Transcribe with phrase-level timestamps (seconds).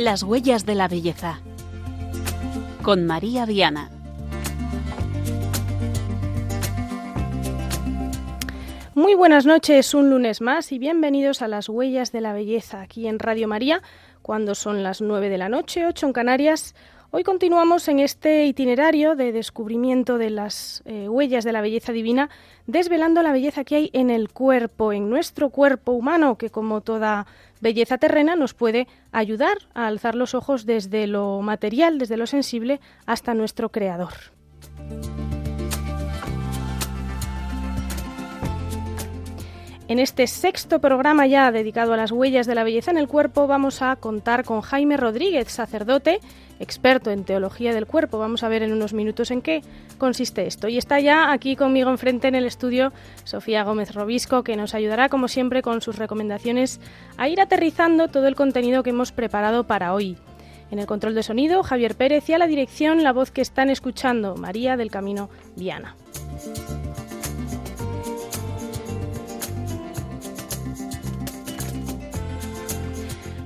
[0.00, 1.40] Las huellas de la belleza.
[2.84, 3.90] Con María Viana.
[8.94, 13.08] Muy buenas noches, un lunes más y bienvenidos a las huellas de la belleza aquí
[13.08, 13.82] en Radio María,
[14.22, 16.76] cuando son las nueve de la noche, ocho en Canarias.
[17.10, 22.28] Hoy continuamos en este itinerario de descubrimiento de las eh, huellas de la belleza divina,
[22.66, 27.26] desvelando la belleza que hay en el cuerpo, en nuestro cuerpo humano, que como toda
[27.60, 32.80] belleza terrena nos puede ayudar a alzar los ojos desde lo material, desde lo sensible,
[33.06, 34.12] hasta nuestro creador.
[39.88, 43.46] En este sexto programa ya dedicado a las huellas de la belleza en el cuerpo
[43.46, 46.20] vamos a contar con Jaime Rodríguez, sacerdote,
[46.60, 48.18] experto en teología del cuerpo.
[48.18, 49.62] Vamos a ver en unos minutos en qué
[49.96, 50.68] consiste esto.
[50.68, 52.92] Y está ya aquí conmigo enfrente en el estudio
[53.24, 56.82] Sofía Gómez Robisco, que nos ayudará como siempre con sus recomendaciones
[57.16, 60.18] a ir aterrizando todo el contenido que hemos preparado para hoy.
[60.70, 63.70] En el control de sonido, Javier Pérez y a la dirección, la voz que están
[63.70, 65.96] escuchando, María del Camino Viana.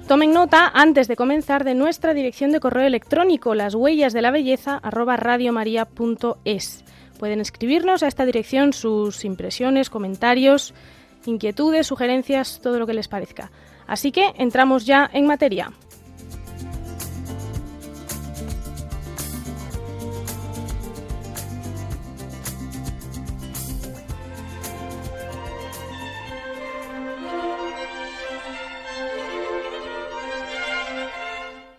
[0.09, 4.31] Tomen nota, antes de comenzar, de nuestra dirección de correo electrónico, las huellas de la
[4.31, 6.85] belleza, radiomaria.es.
[7.19, 10.75] Pueden escribirnos a esta dirección sus impresiones, comentarios,
[11.25, 13.53] inquietudes, sugerencias, todo lo que les parezca.
[13.87, 15.73] Así que entramos ya en materia.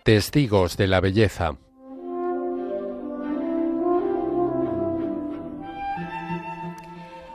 [0.04, 1.56] Testigos de la belleza.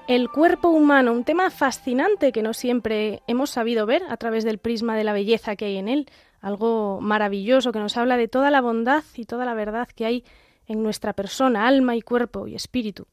[0.08, 4.60] El cuerpo humano, un tema fascinante que no siempre hemos sabido ver a través del
[4.60, 8.52] prisma de la belleza que hay en él, algo maravilloso que nos habla de toda
[8.52, 10.24] la bondad y toda la verdad que hay
[10.68, 13.08] en nuestra persona, alma y cuerpo y espíritu.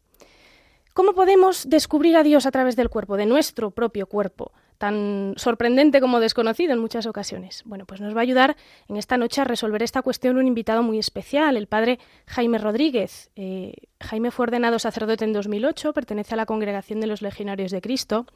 [0.92, 4.52] ¿Cómo podemos descubrir a Dios a través del cuerpo, de nuestro propio cuerpo?
[4.78, 7.62] Tan sorprendente como desconocido en muchas ocasiones.
[7.64, 8.56] Bueno, pues nos va a ayudar
[8.88, 13.30] en esta noche a resolver esta cuestión un invitado muy especial, el padre Jaime Rodríguez.
[13.36, 17.80] Eh, Jaime fue ordenado sacerdote en 2008, pertenece a la Congregación de los Legionarios de
[17.80, 18.26] Cristo.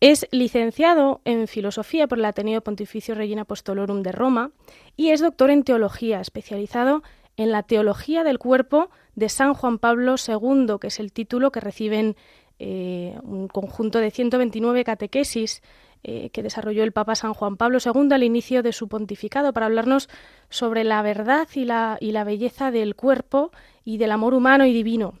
[0.00, 4.50] Es licenciado en Filosofía por el Ateneo Pontificio Regina Apostolorum de Roma
[4.96, 7.02] y es doctor en Teología, especializado
[7.36, 11.60] en la Teología del Cuerpo de San Juan Pablo II, que es el título que
[11.60, 12.16] reciben
[12.62, 15.62] eh, un conjunto de 129 catequesis
[16.02, 19.64] eh, que desarrolló el Papa San Juan Pablo II al inicio de su pontificado para
[19.64, 20.10] hablarnos
[20.50, 23.50] sobre la verdad y la, y la belleza del cuerpo
[23.82, 25.14] y del amor humano y divino.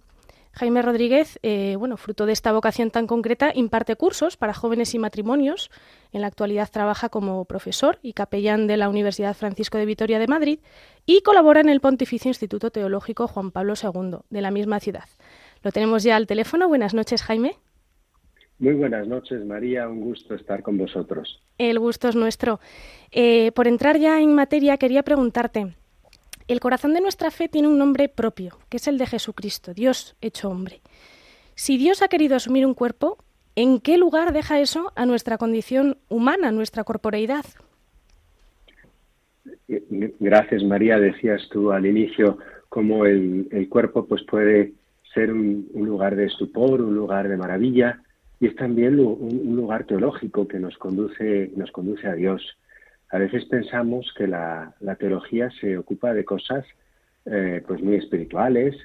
[0.52, 4.98] Jaime Rodríguez, eh, bueno, fruto de esta vocación tan concreta, imparte cursos para jóvenes y
[4.98, 5.70] matrimonios.
[6.12, 10.26] En la actualidad trabaja como profesor y capellán de la Universidad Francisco de Vitoria de
[10.26, 10.58] Madrid
[11.06, 15.08] y colabora en el Pontificio Instituto Teológico Juan Pablo II de la misma ciudad.
[15.62, 16.68] Lo tenemos ya al teléfono.
[16.68, 17.56] Buenas noches, Jaime.
[18.58, 19.88] Muy buenas noches, María.
[19.88, 21.42] Un gusto estar con vosotros.
[21.58, 22.60] El gusto es nuestro.
[23.10, 25.74] Eh, por entrar ya en materia, quería preguntarte,
[26.46, 30.16] el corazón de nuestra fe tiene un nombre propio, que es el de Jesucristo, Dios
[30.20, 30.80] hecho hombre.
[31.54, 33.18] Si Dios ha querido asumir un cuerpo,
[33.56, 37.44] ¿en qué lugar deja eso a nuestra condición humana, nuestra corporeidad?
[39.68, 40.98] Gracias, María.
[40.98, 42.38] Decías tú al inicio
[42.68, 44.74] cómo el, el cuerpo pues puede
[45.14, 48.00] ser un, lugar de estupor, un lugar de maravilla,
[48.38, 52.42] y es también un, lugar teológico que nos conduce, nos conduce a Dios.
[53.10, 56.64] A veces pensamos que la, teología se ocupa de cosas
[57.26, 58.76] eh, pues muy espirituales,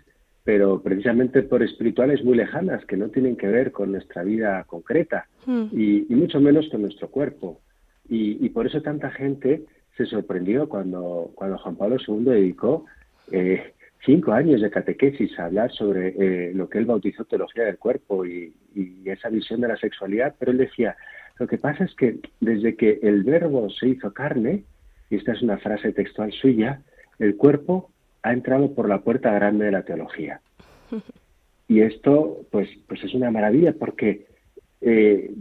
[0.43, 5.27] pero precisamente por espirituales muy lejanas, que no tienen que ver con nuestra vida concreta
[5.45, 5.65] hmm.
[5.71, 7.61] y, mucho menos con nuestro cuerpo.
[8.07, 9.63] Y, por eso tanta gente
[9.97, 12.85] se sorprendió cuando, cuando Juan Pablo II dedicó
[13.31, 13.73] eh,
[14.05, 18.25] cinco años de catequesis a hablar sobre eh, lo que él bautizó teología del cuerpo
[18.25, 18.53] y,
[19.05, 20.97] esa visión de la sexualidad, pero él decía,
[21.39, 24.65] lo que pasa es que desde que el verbo se hizo carne,
[25.09, 26.81] y esta es una frase textual suya,
[27.19, 27.91] el cuerpo
[28.23, 30.41] ha entrado por la puerta grande de la teología.
[31.67, 34.27] Y esto, pues, pues es una maravilla porque
[34.81, 35.31] eh,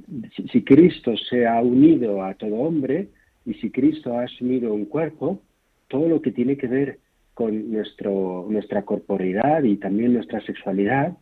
[0.50, 3.08] si Cristo se ha unido a todo hombre
[3.44, 5.42] y si Cristo ha asumido un cuerpo,
[5.88, 6.98] todo lo que tiene que ver
[7.34, 11.16] con nuestro, nuestra corporeidad y también nuestra sexualidad,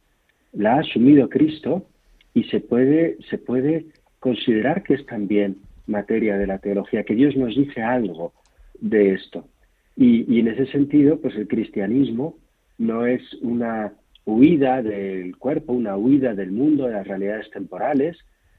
[0.53, 1.87] la ha asumido Cristo
[2.35, 3.87] y se puede, se puede
[4.20, 5.56] considerar que es también
[5.87, 8.32] materia de la teología, que Dios nos dice algo
[8.79, 9.47] de esto.
[9.97, 12.37] Y, y en ese sentido, pues el cristianismo
[12.79, 13.93] no es una
[14.25, 18.17] huida del cuerpo, una huida del mundo, de las realidades temporales,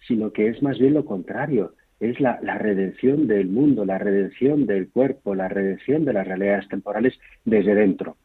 [0.07, 1.73] sino que es más bien lo contrario.
[1.99, 7.17] Es la, redención del mundo, la redención del cuerpo, la redención de las realidades temporales
[7.45, 8.17] desde dentro.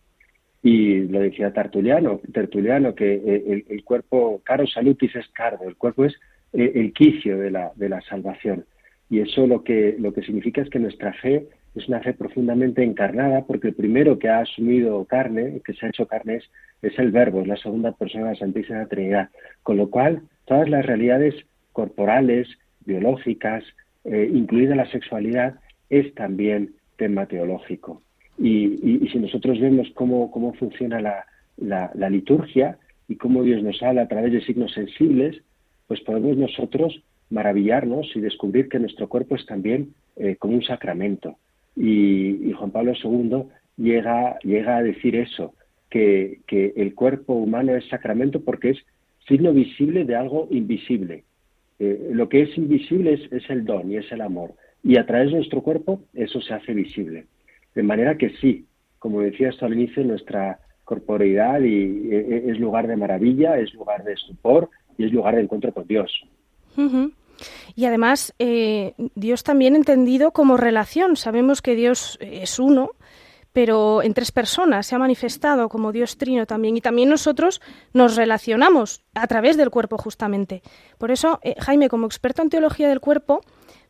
[0.63, 6.05] Y lo decía Tertuliano, Tertuliano que eh, el, cuerpo, caro salutis es cardo, el cuerpo
[6.05, 6.15] es
[6.53, 8.65] eh, el quicio de la, de la salvación.
[9.11, 12.83] Y eso lo que, lo que significa es que nuestra fe es una fe profundamente
[12.83, 16.51] encarnada, porque el primero que ha asumido carne, que se ha hecho carne, es,
[16.83, 19.31] es el Verbo, es la segunda persona de la Santísima Trinidad.
[19.63, 21.35] Con lo cual, todas las realidades
[21.73, 22.49] corporales,
[22.89, 23.63] biológicas,
[24.05, 28.03] eh, incluida la sexualidad, es también tema teológico.
[28.39, 31.25] Y, si nosotros vemos cómo, cómo funciona la,
[31.57, 35.43] la, liturgia y cómo Dios nos habla a través de signos sensibles,
[35.87, 41.37] pues podemos nosotros maravillarnos y descubrir que nuestro cuerpo es también eh, como un sacramento.
[41.77, 43.45] Y, Juan Pablo II
[43.77, 45.55] llega, llega a decir eso,
[45.91, 48.79] que, que el cuerpo humano es sacramento porque es
[49.27, 51.25] signo visible de algo invisible.
[51.79, 54.55] Eh, lo que es invisible es, el don y es el amor.
[54.83, 57.27] Y a través de nuestro cuerpo eso se hace visible.
[57.75, 58.67] De manera que sí,
[58.99, 63.73] como decía hasta al inicio, nuestra corporeidad y, e, e, es lugar de maravilla, es
[63.75, 66.11] lugar de estupor y es lugar de encuentro con Dios.
[67.75, 71.17] Y además, eh, Dios también entendido como relación.
[71.17, 72.93] Sabemos que Dios es uno,
[73.59, 77.61] pero en tres personas se ha manifestado como Dios trino también y también nosotros
[77.93, 80.63] nos relacionamos a través del cuerpo justamente.
[80.97, 83.41] Por eso, eh, Jaime, como experto en teología del cuerpo,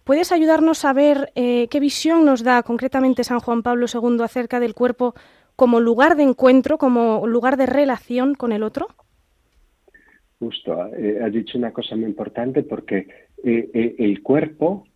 [0.05, 4.59] ¿puedes ayudarnos a ver eh, qué visión nos da concretamente San Juan Pablo II acerca
[4.59, 5.12] del cuerpo
[5.55, 8.87] como lugar de encuentro, como lugar de relación con el otro?
[10.38, 13.06] Justo, eh, dicho una cosa muy importante porque
[13.44, 14.87] el cuerpo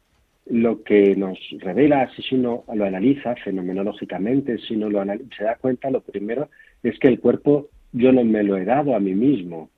[0.46, 5.04] lo que nos revela, si uno lo analiza fenomenológicamente, si uno lo
[5.36, 6.48] se da cuenta, lo primero
[6.82, 9.70] es que el cuerpo yo no me lo he dado a mí mismo,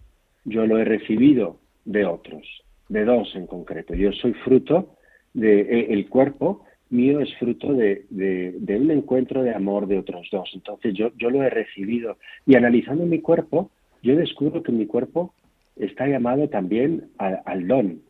[0.44, 2.46] yo lo he recibido de otros,
[2.88, 3.94] de dos en concreto.
[3.94, 4.96] Yo soy fruto
[5.34, 10.28] de, e, el cuerpo mío es fruto de, de, un encuentro de amor de otros
[10.31, 10.50] dos.
[10.55, 13.70] Entonces yo, yo lo he recibido y analizando mi cuerpo,
[14.02, 15.34] yo descubro que mi cuerpo
[15.76, 18.02] está llamado también al don,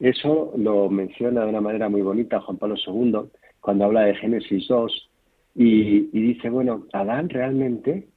[0.00, 3.30] eso lo menciona de una manera muy bonita Juan Pablo II
[3.60, 5.10] cuando habla de Génesis 2
[5.56, 8.08] y, dice, bueno, Adán realmente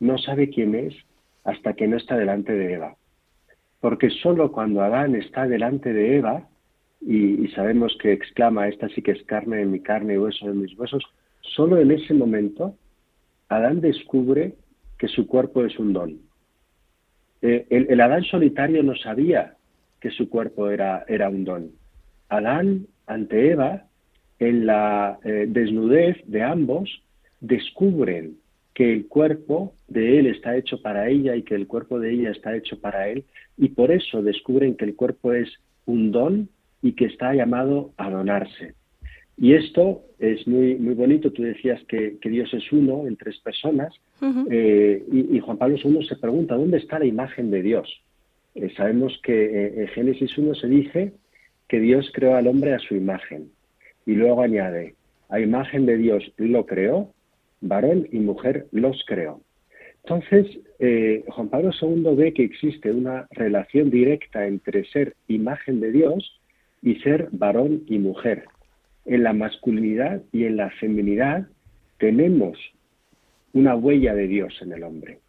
[0.00, 0.94] no sabe quién es
[1.44, 2.96] hasta que no está delante de Eva.
[3.80, 6.48] Porque solo cuando Adán está delante de Eva,
[7.00, 10.54] y, sabemos que exclama, esta sí que es carne de mi carne y hueso de
[10.54, 11.02] mis huesos,
[11.40, 12.74] solo en ese momento
[13.48, 14.54] Adán descubre
[14.98, 16.20] que su cuerpo es un don.
[17.42, 19.56] Eh, el, Adán solitario no sabía
[20.00, 21.70] que su cuerpo era, era un don.
[22.28, 23.84] Adán ante Eva,
[24.38, 27.02] en la eh, desnudez de ambos,
[27.40, 28.36] descubren
[28.74, 32.30] que el cuerpo de él está hecho para ella y que el cuerpo de ella
[32.30, 33.24] está hecho para él,
[33.58, 35.50] y por eso descubren que el cuerpo es
[35.86, 36.48] un don
[36.80, 38.74] y que está llamado a donarse.
[39.36, 41.32] Y esto es muy, muy bonito.
[41.32, 43.92] Tú decías que, Dios es uno en tres personas,
[44.50, 47.88] eh, y, y, Juan Pablo II se pregunta, ¿dónde está la imagen de Dios?
[48.54, 51.12] Eh, sabemos que eh, en Génesis 1 se dice
[51.68, 53.50] que Dios creó al hombre a su imagen.
[54.06, 54.94] Y luego añade,
[55.28, 57.12] a imagen de Dios lo creó,
[57.60, 59.40] varón y mujer los creó.
[60.02, 65.92] Entonces, eh, Juan Pablo II ve que existe una relación directa entre ser imagen de
[65.92, 66.40] Dios
[66.82, 68.46] y ser varón y mujer.
[69.04, 71.46] En la masculinidad y en la feminidad
[71.98, 72.58] tenemos
[73.52, 75.19] una huella de Dios en el hombre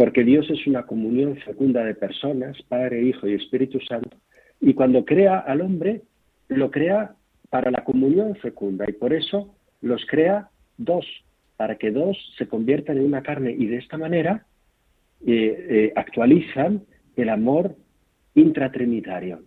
[0.00, 4.16] porque Dios es una comunión fecunda de personas, Padre, Hijo y Espíritu Santo,
[4.58, 6.00] y cuando crea al hombre,
[6.48, 7.16] lo crea
[7.50, 11.04] para la comunión fecunda, y por eso los crea dos,
[11.58, 14.46] para que dos se conviertan en una carne, y de esta manera
[15.26, 16.82] eh, eh, actualizan
[17.16, 17.76] el amor
[18.34, 19.42] intratrinitario.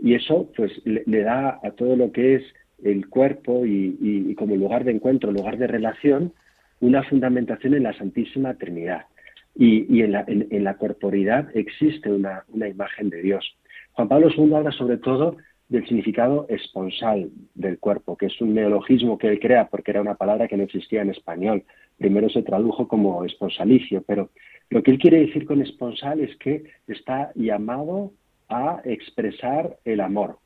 [0.00, 2.42] Y eso pues le, da a todo lo que es
[2.82, 6.32] el cuerpo y, y como lugar de encuentro, lugar de relación,
[6.80, 9.06] una fundamentación en la Santísima Trinidad
[9.54, 13.56] y, en, la, en, la, corporidad existe una, imagen de Dios.
[13.92, 15.36] Juan Pablo II habla sobre todo
[15.68, 20.16] del significado esponsal del cuerpo, que es un neologismo que él crea porque era una
[20.16, 21.64] palabra que no existía en español.
[21.98, 24.30] Primero se tradujo como esponsalicio, pero
[24.70, 28.12] lo que él quiere decir con esponsal es que está llamado
[28.48, 30.38] a expresar el amor.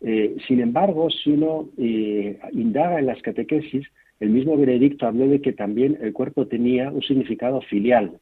[0.00, 3.86] Eh, sin embargo, si uno eh, indaga en las catequesis,
[4.20, 8.18] el mismo Benedicto habló de que también el cuerpo tenía un significado filial,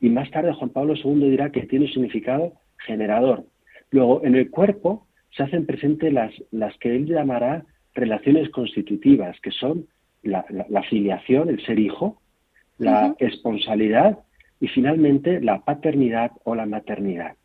[0.00, 3.44] y más tarde Juan Pablo II dirá que tiene un significado generador.
[3.90, 7.64] Luego, en el cuerpo se hacen presentes las, las que él llamará
[7.94, 9.86] relaciones constitutivas, que son
[10.22, 10.44] la,
[10.88, 12.20] filiación, el ser hijo,
[12.78, 14.18] la esponsalidad
[14.60, 17.36] y finalmente la paternidad o la maternidad.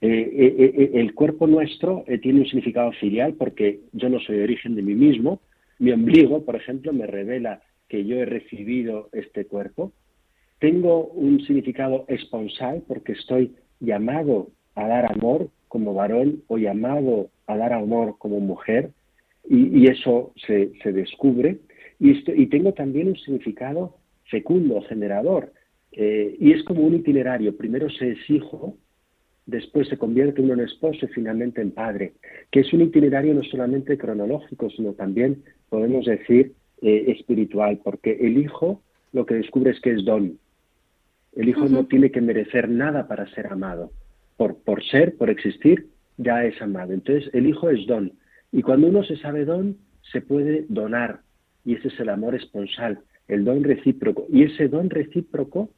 [0.00, 4.94] el cuerpo nuestro tiene un significado filial porque yo no soy de origen de mí
[4.94, 5.40] mismo.
[5.78, 9.92] Mi ombligo, por ejemplo, me revela que yo he recibido este cuerpo.
[10.62, 17.56] Tengo un significado esponsal porque estoy llamado a dar amor como varón o llamado a
[17.56, 18.92] dar amor como mujer
[19.50, 21.58] y, eso se, descubre.
[21.98, 25.52] Y, y tengo también un significado fecundo, generador.
[25.90, 27.56] Eh, y es como un itinerario.
[27.56, 28.76] Primero se es hijo,
[29.46, 32.12] después se convierte uno en esposo y finalmente en padre,
[32.52, 36.52] que es un itinerario no solamente cronológico, sino también, podemos decir,
[36.82, 38.80] eh, espiritual, porque el hijo
[39.12, 40.38] lo que descubre es que es don.
[41.34, 43.90] El hijo no tiene que merecer nada para ser amado.
[44.36, 45.86] Por, por ser, por existir,
[46.16, 46.92] ya es amado.
[46.92, 48.12] Entonces, el hijo es don.
[48.50, 49.76] Y cuando uno se sabe don,
[50.12, 51.20] se puede donar.
[51.64, 54.26] Y ese es el amor esponsal, el don recíproco.
[54.30, 55.70] Y ese don recíproco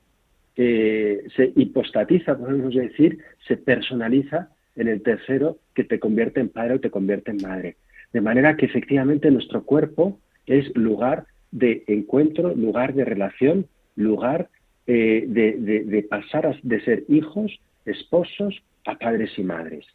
[0.57, 6.75] eh, se hipostatiza, podemos decir, se personaliza en el tercero que te convierte en padre
[6.75, 7.77] o te convierte en madre.
[8.13, 14.49] De manera que efectivamente nuestro cuerpo es lugar de encuentro, lugar de relación, lugar
[14.87, 19.87] eh, de, pasar de ser hijos, esposos, a padres y madres.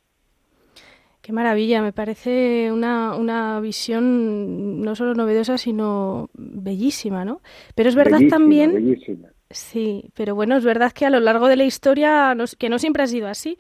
[1.22, 7.42] Qué maravilla, me parece una, una visión no solo novedosa, sino bellísima, ¿no?
[7.76, 8.74] Pero es verdad también...
[8.74, 9.30] Bellísima.
[9.52, 13.02] Sí, pero bueno, es verdad que a lo largo de la historia, que no siempre
[13.02, 13.58] ha sido así,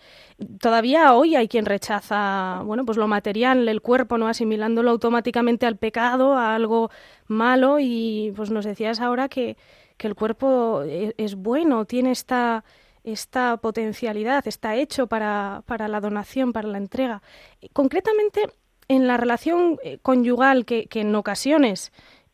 [0.59, 4.27] todavía hoy hay quien rechaza, bueno, pues lo material, el cuerpo, ¿no?
[4.27, 6.91] Asimilándolo automáticamente al pecado, a algo
[7.25, 9.57] malo, y pues nos decías ahora que,
[10.00, 12.63] que el cuerpo e, es, bueno, tiene esta,
[13.03, 17.22] esta potencialidad, está hecho para, para la donación, para la entrega.
[17.74, 18.41] Concretamente,
[18.88, 21.91] en la relación eh, conyugal que, que en ocasiones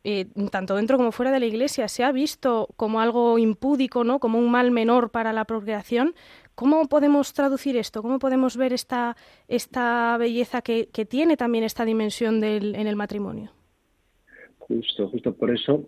[0.07, 4.19] eh, tanto dentro como fuera de la Iglesia, se ha visto como algo impúdico, ¿no?
[4.19, 6.13] como un mal menor para la procreación.
[6.53, 8.03] ¿Cómo podemos traducir esto?
[8.03, 9.17] ¿Cómo podemos ver esta,
[9.47, 13.49] esta belleza que, tiene también esta dimensión en el matrimonio?
[14.59, 15.83] Justo, justo por eso,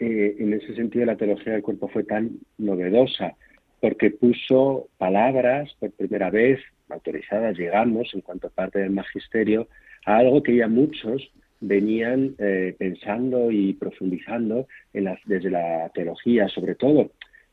[0.00, 3.36] eh, en ese sentido, la teología del cuerpo fue tan novedosa,
[3.80, 9.68] porque puso palabras por primera vez, autorizadas, llegamos, en cuanto parte del magisterio,
[10.06, 11.30] a algo que ya muchos
[11.60, 14.66] venían eh, pensando y profundizando
[15.26, 17.10] desde la teología, sobre todo.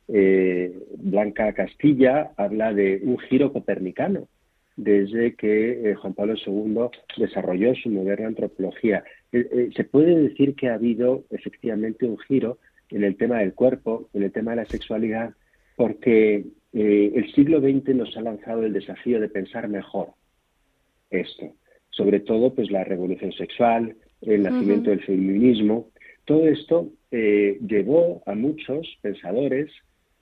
[0.07, 4.29] Eh, Blanca Castilla habla de un giro copernicano
[4.77, 6.87] desde que Juan Pablo II
[7.17, 9.03] desarrolló su moderna antropología.
[9.31, 14.24] Se puede decir que ha habido efectivamente un giro en el tema del cuerpo, en
[14.24, 15.34] el tema de la sexualidad,
[15.75, 20.10] porque el siglo XX nos ha lanzado el desafío de pensar mejor
[21.10, 21.53] esto
[21.98, 25.89] sobre todo pues la revolución sexual, el nacimiento del feminismo.
[26.25, 29.72] Todo esto eh, llevó a muchos pensadores,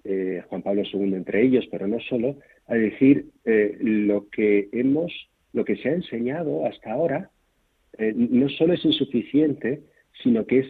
[0.06, 5.12] eh, Juan Pablo II entre ellos, pero no solo, a decir eh, lo que hemos,
[5.52, 7.30] lo que se ha enseñado hasta ahora,
[7.98, 9.82] no solo es insuficiente,
[10.24, 10.68] sino que es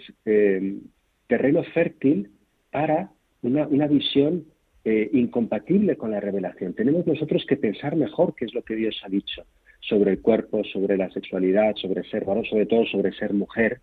[1.28, 2.30] terreno fértil
[2.72, 4.46] para una, una visión
[4.84, 6.74] incompatible con la revelación.
[6.74, 9.44] Tenemos nosotros que pensar mejor qué es lo que Dios ha dicho
[9.88, 13.82] sobre el cuerpo, sobre la sexualidad, sobre ser varón, sobre todo sobre ser mujer.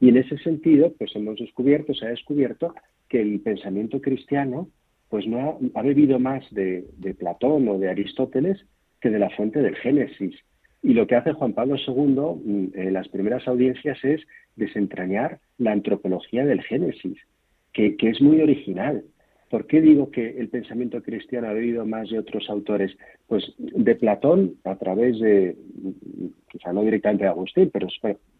[0.00, 2.74] Y en ese sentido, pues hemos descubierto, se ha descubierto
[3.08, 4.68] que el pensamiento cristiano
[5.08, 6.86] pues no ha, bebido más de,
[7.18, 8.64] Platón o de Aristóteles
[9.00, 10.34] que de la fuente del Génesis.
[10.82, 14.20] Y lo que hace Juan Pablo II mm, en las primeras audiencias es
[14.56, 17.18] desentrañar la antropología del Génesis,
[17.72, 19.04] que es muy original.
[19.52, 22.96] ¿Por qué digo que el pensamiento cristiano ha bebido más de otros autores?
[23.26, 25.58] Pues de Platón, a través de,
[26.50, 27.86] quizá no directamente de Agustín, pero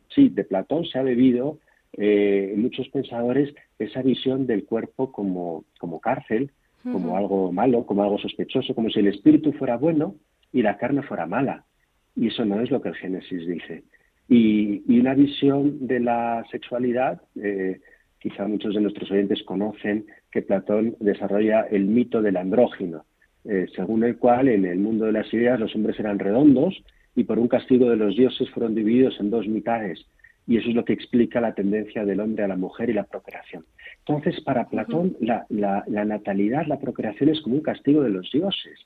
[0.09, 1.59] sí, de Platón se ha bebido
[1.99, 6.51] eh, muchos pensadores esa visión del cuerpo como, como cárcel,
[6.83, 10.15] como algo malo, como algo sospechoso, como si el espíritu fuera bueno
[10.51, 11.67] y la carne fuera mala.
[12.16, 13.85] Y eso no es lo que el Génesis dice.
[14.28, 17.81] Y, una visión de la sexualidad, eh,
[18.19, 23.04] quizá muchos de nuestros oyentes conocen que Platón desarrolla el mito del andrógino,
[23.45, 26.83] eh, según el cual en el mundo de las ideas los hombres eran redondos
[27.16, 30.07] y por un castigo de los dioses fueron divididos en dos mitades.
[30.47, 33.04] Y eso es lo que explica la tendencia del hombre a la mujer y la
[33.04, 33.64] procreación.
[33.99, 38.78] Entonces, para Platón, la, la natalidad, la procreación es como un castigo de los dioses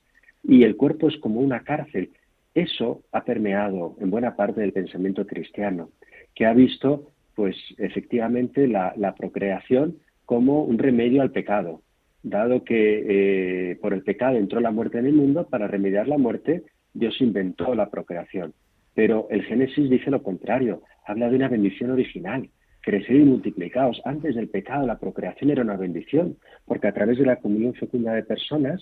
[0.43, 2.11] y el cuerpo es como una cárcel.
[2.57, 5.91] Eso ha permeado en buena parte del pensamiento cristiano,
[6.33, 11.83] que ha visto pues efectivamente la, procreación como un remedio al pecado,
[12.23, 13.03] dado que
[13.71, 16.63] eh, por el pecado entró la muerte en el mundo, para remediar la muerte
[16.95, 18.55] Dios inventó la procreación.
[18.95, 22.49] Pero el Génesis dice lo contrario, habla de una bendición original,
[22.81, 24.01] crecer y multiplicaos.
[24.03, 28.15] Antes del pecado la procreación era una bendición, porque a través de la comunión fecunda
[28.15, 28.81] de personas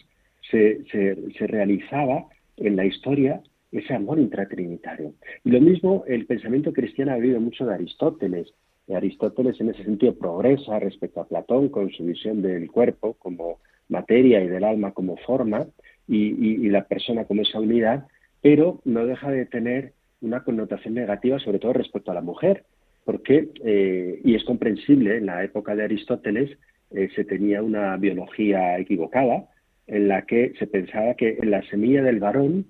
[0.49, 2.23] se, se realizaba
[2.55, 3.41] en la historia
[3.71, 5.13] ese amor intratrinitario.
[5.43, 8.53] Y lo mismo el pensamiento cristiano ha habido mucho de Aristóteles.
[8.93, 14.43] Aristóteles en ese sentido progresa respecto a Platón con su visión del cuerpo como materia
[14.43, 15.67] y del alma como forma
[16.07, 18.07] y, la persona como esa unidad,
[18.41, 22.65] pero no deja de tener una connotación negativa, sobre todo respecto a la mujer,
[23.03, 26.57] porque, eh, y es comprensible, en la época de Aristóteles
[26.91, 29.47] eh, se tenía una biología equivocada,
[29.87, 32.65] en la que se pensaba que en la semilla del varón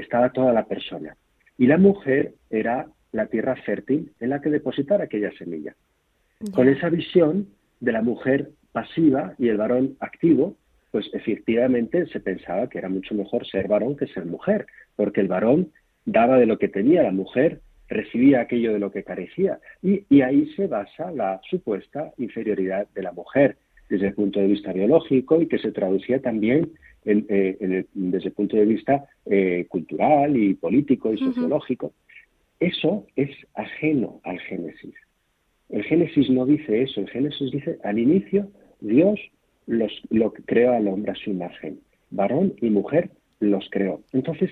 [0.00, 1.16] estaba toda la persona
[1.56, 5.74] y la mujer era la tierra fértil en la que depositar aquella semilla.
[6.52, 7.48] Con esa visión
[7.80, 10.56] de la mujer pasiva y el varón activo,
[10.92, 15.28] pues efectivamente se pensaba que era mucho mejor ser varón que ser mujer, porque el
[15.28, 15.72] varón
[16.04, 19.58] daba de lo que tenía, la mujer recibía aquello de lo que carecía.
[19.82, 23.56] Y, y ahí se basa la supuesta inferioridad de la mujer
[23.88, 26.72] desde el punto de vista biológico y que se traducía también
[27.10, 31.92] eh, desde el punto de vista eh, cultural y político y sociológico.
[32.60, 34.94] Eso es ajeno al Génesis.
[35.68, 38.48] El Génesis no dice eso, el Génesis dice al inicio
[38.80, 39.20] Dios
[39.66, 43.10] los, lo creó al hombre a su imagen, varón y mujer
[43.40, 44.00] los creó.
[44.12, 44.50] Entonces,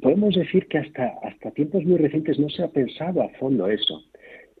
[0.00, 4.02] podemos decir que hasta, hasta tiempos muy recientes no se ha pensado a fondo eso.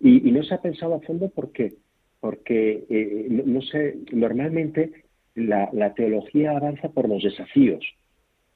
[0.00, 1.74] Y, no se ha pensado a fondo porque,
[2.20, 4.92] porque eh, no, sé, normalmente
[5.36, 7.84] la, teología avanza por los desafíos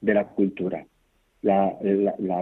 [0.01, 0.85] de la cultura.
[1.41, 1.77] La,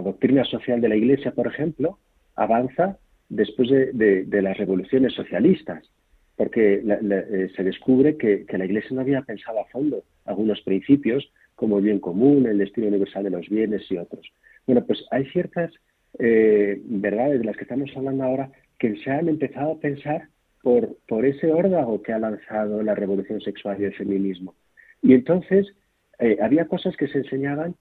[0.02, 1.98] doctrina social de la Iglesia, por ejemplo,
[2.34, 5.88] avanza después de, las revoluciones socialistas,
[6.36, 11.78] porque eh, se descubre que, la Iglesia no había pensado a fondo algunos principios como
[11.78, 14.26] el bien común, el destino universal de los bienes y otros.
[14.66, 15.70] Bueno, pues hay ciertas
[16.18, 20.28] eh, verdades de las que estamos hablando ahora que se han empezado a pensar
[20.62, 24.54] por, por ese órdago que ha lanzado la revolución sexual y el feminismo.
[25.02, 25.74] Y entonces
[26.18, 27.74] eh, había cosas que se enseñaban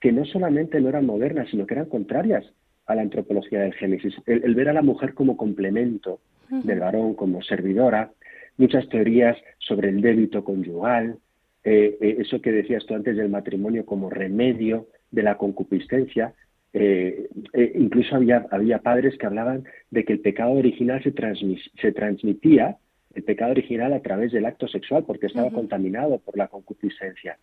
[0.00, 2.44] que no solamente no eran modernas, sino que eran contrarias
[2.86, 4.14] a la antropología del Génesis.
[4.26, 8.12] El, ver a la mujer como complemento del varón, como servidora,
[8.56, 11.18] muchas teorías sobre el débito conyugal,
[11.64, 16.34] eh, eh, eso que decías tú antes del matrimonio como remedio de la concupiscencia,
[16.78, 21.14] eh, eh, incluso había, había padres que hablaban de que el pecado original se,
[21.80, 22.76] se transmitía,
[23.14, 27.38] el pecado original a través del acto sexual, porque estaba contaminado por la concupiscencia.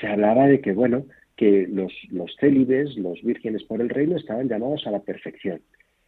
[0.00, 1.04] Se hablaba de que, bueno,
[1.36, 5.60] que los, los célibes, los vírgenes por el reino, estaban llamados a la perfección.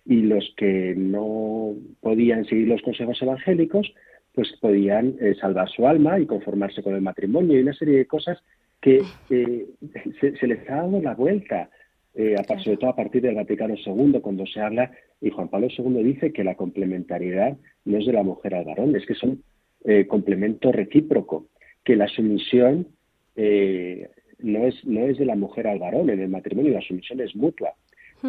[0.04, 3.94] Y los que no podían seguir los consejos evangélicos,
[4.34, 8.06] pues podían eh, salvar su alma y conformarse con el matrimonio y una serie de
[8.06, 8.42] cosas
[8.80, 11.70] que se, se les ha dado la vuelta
[12.14, 16.02] eh, sobre todo a partir del Vaticano II, cuando se habla, y Juan Pablo II
[16.04, 19.42] dice que la complementariedad no es de la mujer al varón, es que son
[19.84, 21.48] eh, complemento recíproco,
[21.84, 22.88] que la sumisión
[23.36, 27.20] eh, no, es, no es de la mujer al varón en el matrimonio, la sumisión
[27.20, 27.74] es mutua,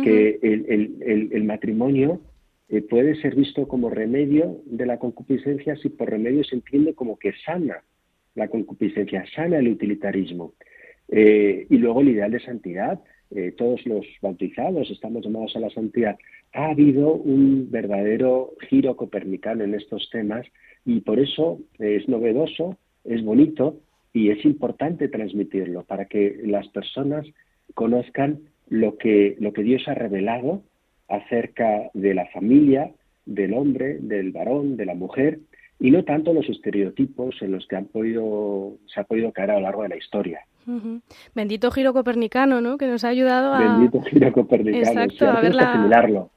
[0.03, 2.19] que el, el, matrimonio
[2.67, 7.17] eh, puede ser visto como remedio de la concupiscencia si por remedio se entiende como
[7.17, 7.81] que sana
[8.33, 10.53] la concupiscencia, sana el utilitarismo.
[11.07, 12.99] y luego el ideal de santidad,
[13.35, 16.17] eh, todos los bautizados estamos llamados a la santidad,
[16.53, 20.45] ha habido un verdadero giro copernicano en estos temas
[20.85, 23.77] y por eso es novedoso, es bonito
[24.13, 27.25] y es importante transmitirlo para que las personas
[27.73, 30.63] conozcan lo que, lo que Dios ha revelado
[31.07, 32.91] acerca de la familia,
[33.25, 35.39] del hombre, del varón, de la mujer,
[35.79, 39.55] y no tanto los estereotipos en los que han podido, se ha podido caer a
[39.55, 40.41] lo largo de la historia.
[41.35, 42.77] Bendito giro copernicano, ¿no?
[42.77, 43.59] Que nos ha ayudado a...
[43.59, 46.31] Bendito giro copernicano, Exacto, a, ver asimilarlo.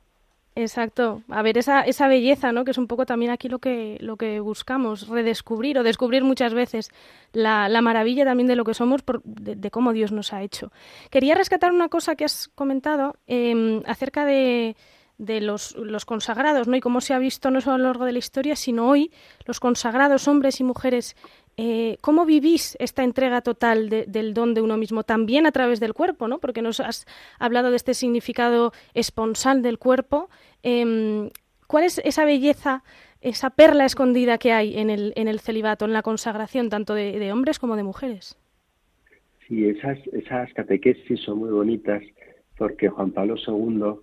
[0.55, 2.65] Exacto, a ver esa, esa belleza, ¿no?
[2.65, 6.53] Que es un poco también aquí lo que, lo que buscamos, redescubrir o descubrir muchas
[6.53, 6.91] veces
[7.33, 10.73] la, la maravilla también de lo que somos, por, de, cómo Dios nos ha hecho.
[11.11, 14.75] Quería rescatar una cosa que has comentado em, acerca de,
[15.19, 16.77] de los, los, consagrados, ¿no?
[16.77, 19.11] Y cómo se ha visto no solo a lo largo de la historia, sino hoy
[19.47, 21.17] los consagrados, hombres y mujeres
[21.61, 25.03] eh, ¿Cómo vivís esta entrega total del don de uno mismo?
[25.03, 26.39] También a través del cuerpo, ¿no?
[26.39, 27.05] Porque nos has
[27.41, 30.31] hablado de este significado esponsal del cuerpo.
[30.63, 31.31] Em,
[31.67, 32.85] ¿Cuál es esa belleza,
[33.21, 37.33] esa perla escondida que hay en el, en el celibato, en la consagración, tanto de,
[37.33, 38.39] hombres como de mujeres?
[39.49, 42.05] Sí, esas, esas catequesis son muy bonitas
[42.57, 44.01] porque Juan Pablo II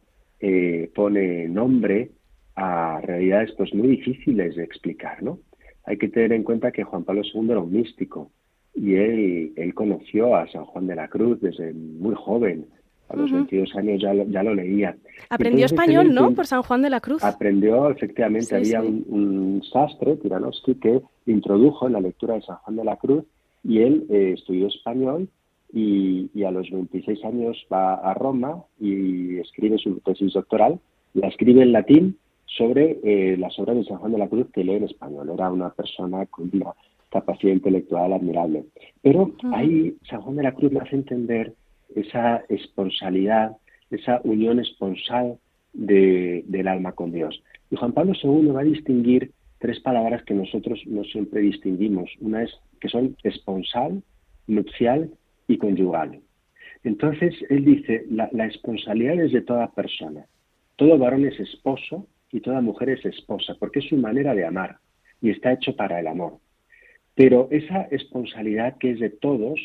[0.48, 2.12] eh, pone nombre
[2.56, 5.40] a realidades pues muy difíciles de explicar, ¿no?
[5.86, 8.30] Hay que tener en cuenta que Juan Pablo II era un místico
[8.76, 12.68] y él, él conoció a San Juan de la Cruz desde muy joven.
[13.10, 14.96] A los 22 años ya lo, ya lo leía.
[15.30, 16.32] Aprendió español, ¿no?
[16.34, 17.24] Por San Juan de la Cruz.
[17.24, 18.56] Aprendió, efectivamente.
[18.56, 23.24] había Un, sastre, Tiranowski, que introdujo en la lectura de San Juan de la Cruz
[23.64, 25.28] y él eh, estudió español
[25.76, 30.80] y, a los 26 años va a Roma y escribe su tesis doctoral.
[31.14, 34.64] La escribe en latín sobre eh, las obras de San Juan de la Cruz que
[34.64, 35.30] lee en español.
[35.30, 36.72] Era una persona con una
[37.12, 38.64] capacidad intelectual admirable.
[39.02, 41.54] Pero ahí San Juan de la Cruz le hace entender
[41.94, 43.58] esa esponsalidad,
[43.92, 45.38] esa unión esponsal
[45.74, 47.44] del alma con Dios.
[47.70, 52.10] Y Juan Pablo II va a distinguir tres palabras que nosotros no siempre distinguimos.
[52.22, 54.02] Una es que son esponsal,
[54.48, 55.12] nupcial
[55.48, 56.22] y conyugal.
[56.84, 60.26] Entonces, él dice, la, la esponsalidad es de toda persona.
[60.76, 64.78] Todo varón es esposo y toda mujer es esposa, porque es su manera de amar
[65.22, 66.40] y está hecho para el amor.
[67.16, 69.60] Pero esa esponsalidad que es de todos,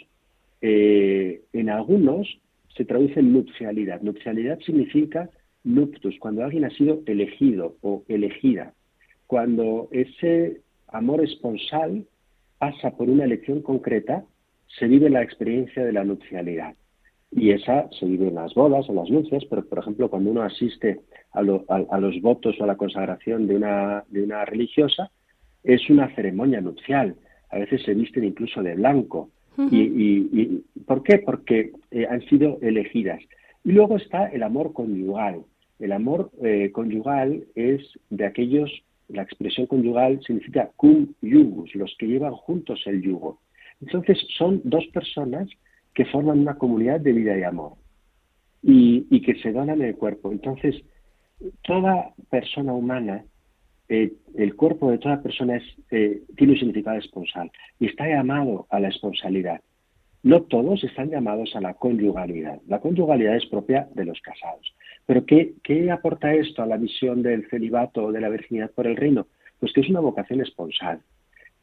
[0.62, 2.40] eh, en algunos
[2.76, 4.00] se traduce en nupcialidad.
[4.02, 5.28] Nupcialidad significa
[5.64, 8.72] nuptus, cuando alguien ha sido elegido o elegida,
[9.26, 12.06] cuando ese amor esponsal
[12.58, 14.24] pasa por una elección concreta,
[14.78, 16.74] se vive la experiencia de la nupcialidad.
[17.32, 20.42] Y esa se vive en las bodas, en las nupcias, pero por ejemplo cuando uno
[20.42, 21.00] asiste
[21.32, 25.10] a, los votos o a la consagración de una, de una religiosa,
[25.62, 27.14] es una ceremonia nupcial.
[27.50, 29.30] A veces se visten incluso de blanco.
[29.70, 31.18] y, ¿Por qué?
[31.18, 33.20] Porque eh, han sido elegidas.
[33.64, 35.42] Y luego está el amor conyugal.
[35.78, 38.70] El amor eh, conyugal es de aquellos,
[39.08, 43.38] la expresión conyugal significa cum yugus, los que llevan juntos el yugo.
[43.80, 45.48] Entonces son dos personas
[45.94, 47.74] que forman una comunidad de vida y amor
[48.62, 50.32] y, que se donan el cuerpo.
[50.32, 50.76] Entonces,
[51.62, 53.24] toda persona humana,
[53.88, 58.66] eh, el cuerpo de toda persona es, eh, tiene un significado esponsal y está llamado
[58.70, 59.60] a la esponsalidad.
[60.22, 62.60] No todos están llamados a la conyugalidad.
[62.68, 64.74] La conyugalidad es propia de los casados.
[65.06, 68.86] Pero ¿qué, ¿qué, aporta esto a la visión del celibato o de la virginidad por
[68.86, 69.26] el reino?
[69.58, 71.00] Pues que es una vocación esponsal,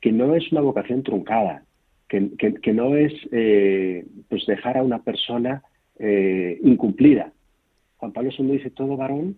[0.01, 1.63] que no es una vocación truncada,
[2.07, 5.63] que, no es eh, pues dejar a una persona
[5.99, 7.33] eh, incumplida.
[7.97, 9.37] Juan Pablo II dice, todo varón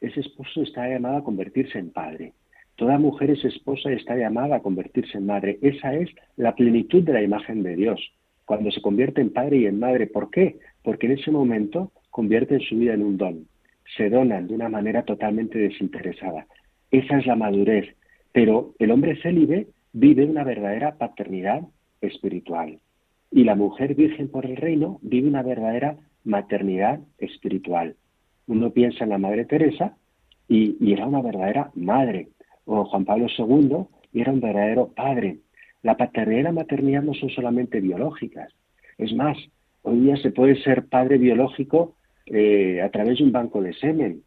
[0.00, 2.32] ese esposo está llamado a convertirse en padre.
[2.76, 5.58] Toda mujer es esposa y está llamada a convertirse en madre.
[5.60, 8.00] Esa es la plenitud de la imagen de Dios,
[8.46, 10.06] cuando se convierte en padre y en madre.
[10.06, 10.58] ¿Por qué?
[10.82, 13.46] Porque en ese momento convierten su vida en un don.
[13.96, 16.46] Se donan de una manera totalmente desinteresada.
[16.90, 17.94] Esa es la madurez.
[18.32, 21.62] Pero el hombre célibe vive una verdadera paternidad
[22.00, 22.78] espiritual.
[23.30, 27.96] Y la mujer virgen por el reino vive una verdadera maternidad espiritual.
[28.46, 29.96] Uno piensa en la Madre Teresa
[30.48, 32.28] y, era una verdadera madre,
[32.64, 35.38] o Juan Pablo II y era un verdadero padre.
[35.82, 38.52] La paternidad y la maternidad no son solamente biológicas.
[38.98, 39.38] Es más,
[39.82, 41.94] hoy día se puede ser padre biológico
[42.26, 44.22] eh, a través de un banco de semen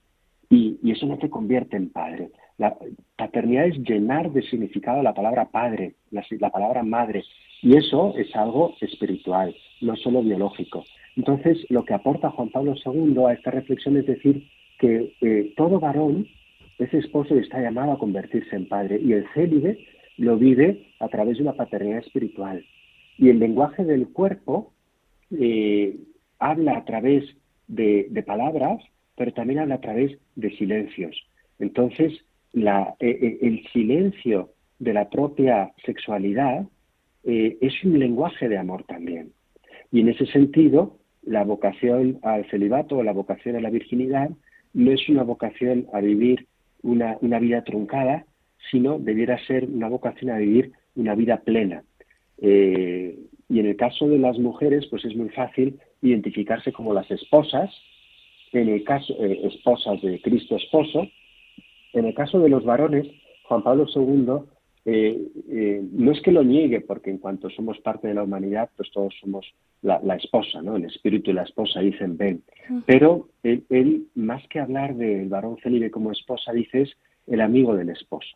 [0.50, 2.30] y, eso no te convierte en padre.
[2.58, 2.78] La
[3.16, 7.24] paternidad es llenar de significado la palabra padre, la, la palabra madre.
[7.64, 10.84] Y eso es algo espiritual, no solo biológico.
[11.16, 14.50] Entonces, lo que aporta Juan Pablo II a esta reflexión es decir
[14.80, 16.28] que eh, todo varón,
[16.78, 19.80] ese esposo, está llamado a convertirse en padre y el célibe
[20.18, 22.66] lo vive a través de una paternidad espiritual.
[23.18, 24.74] Y el lenguaje del cuerpo
[25.32, 25.96] eh,
[26.40, 27.24] habla a través
[27.68, 28.84] de, palabras,
[29.16, 31.16] pero también habla a través de silencios.
[31.60, 32.12] Entonces,
[32.54, 34.50] eh, el silencio
[34.80, 36.66] de la propia sexualidad
[37.24, 39.32] eh, es un lenguaje de amor también.
[39.92, 44.30] Y en ese sentido, la vocación al celibato o la vocación a la virginidad
[44.74, 46.48] no es una vocación a vivir
[46.82, 48.26] una, vida truncada,
[48.72, 51.84] sino debiera ser una vocación a vivir una vida plena.
[52.42, 53.18] Eh,
[53.50, 57.72] y en el caso de las mujeres, pues es muy fácil identificarse como las esposas,
[58.52, 61.08] en el caso, eh, esposas de Cristo esposo.
[61.94, 63.08] En el caso de los varones,
[63.44, 64.48] Juan Pablo II
[64.86, 68.70] eh, eh, no es que lo niegue, porque en cuanto somos parte de la humanidad,
[68.76, 69.46] pues todos somos
[69.82, 70.76] la, esposa, ¿no?
[70.76, 72.44] El espíritu y la esposa dicen ven.
[72.86, 77.90] Pero él, más que hablar del varón célibe como esposa, dice es el amigo del
[77.90, 78.36] esposo.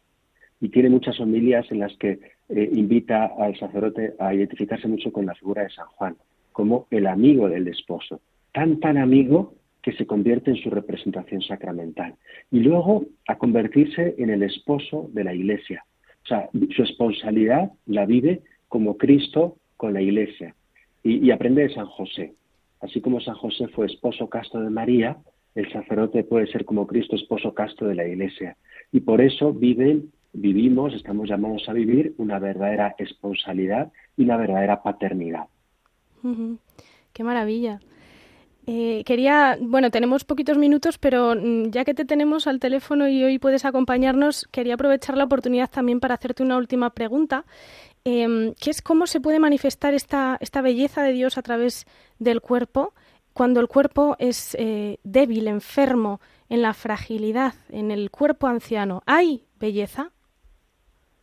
[0.59, 5.25] Y tiene muchas homilias en las que eh, invita al sacerdote a identificarse mucho con
[5.25, 6.15] la figura de San Juan,
[6.51, 8.21] como el amigo del esposo.
[8.53, 12.15] Tan, tan amigo que se convierte en su representación sacramental.
[12.51, 15.85] Y luego a convertirse en el esposo de la iglesia,
[16.27, 20.53] o sea, su esponsalidad la vive como Cristo con la Iglesia
[21.03, 22.33] y, aprende de San José.
[22.81, 25.17] Así como San José fue esposo casto de María,
[25.55, 28.57] el sacerdote puede ser como Cristo esposo casto de la Iglesia.
[28.91, 35.45] Y por eso vivimos, estamos llamados a vivir una verdadera esponsalidad y una verdadera paternidad.
[37.13, 37.79] Qué maravilla.
[38.69, 43.23] Eh, quería, bueno, tenemos poquitos minutos, pero mm, ya que te tenemos al teléfono y
[43.23, 47.45] hoy puedes acompañarnos, quería aprovechar la oportunidad también para hacerte una última pregunta.
[48.03, 51.85] em, ¿qué es cómo se puede manifestar esta, belleza de Dios a través
[52.19, 52.93] del cuerpo
[53.33, 59.01] cuando el cuerpo es eh, débil, enfermo, en la fragilidad, en el cuerpo anciano?
[59.05, 60.11] ¿Hay belleza?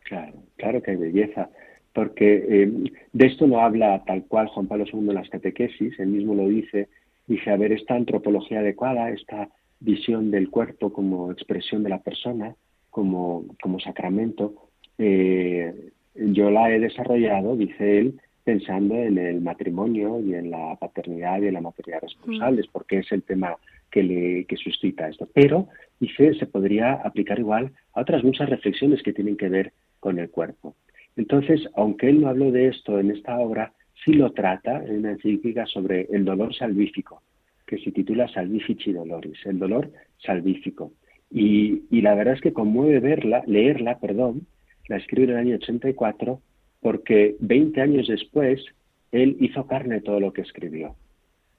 [0.04, 1.50] Claro, claro que hay belleza,
[1.92, 6.08] porque em, de esto no habla tal cual Juan Pablo II en las catequesis, él
[6.08, 6.88] mismo lo dice,
[7.26, 9.48] dice, a ver, esta antropología adecuada, esta
[9.80, 12.54] visión del cuerpo como expresión de la persona,
[12.90, 14.54] como, como sacramento,
[14.98, 21.40] eh, yo la he desarrollado, dice él, pensando en el matrimonio y en la paternidad
[21.40, 23.56] y en la maternidad responsables, porque es el tema
[23.90, 25.28] que le que suscita esto.
[25.32, 30.18] Pero, dice, se podría aplicar igual a otras muchas reflexiones que tienen que ver con
[30.18, 30.76] el cuerpo.
[31.16, 33.72] Entonces, aunque él no habló de esto en esta obra,
[34.04, 37.22] sí lo trata en una encíclica sobre el dolor salvífico,
[37.66, 40.92] que se titula Salvifici Doloris, el dolor salvífico.
[41.30, 44.46] Y, la verdad es que conmueve verla, leerla, perdón,
[44.88, 46.40] la escribe en el año 84,
[46.80, 48.64] porque 20 años después
[49.10, 50.94] él hizo carne todo lo que escribió.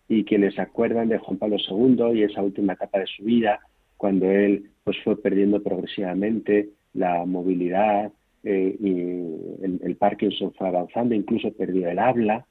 [0.08, 3.60] Y quienes se acuerdan de Juan Pablo II y esa última etapa de su vida,
[3.98, 8.12] cuando él pues fue perdiendo progresivamente la movilidad
[8.46, 8.90] eh, y
[9.64, 12.46] el, el, Parkinson fue avanzando, incluso perdió el habla.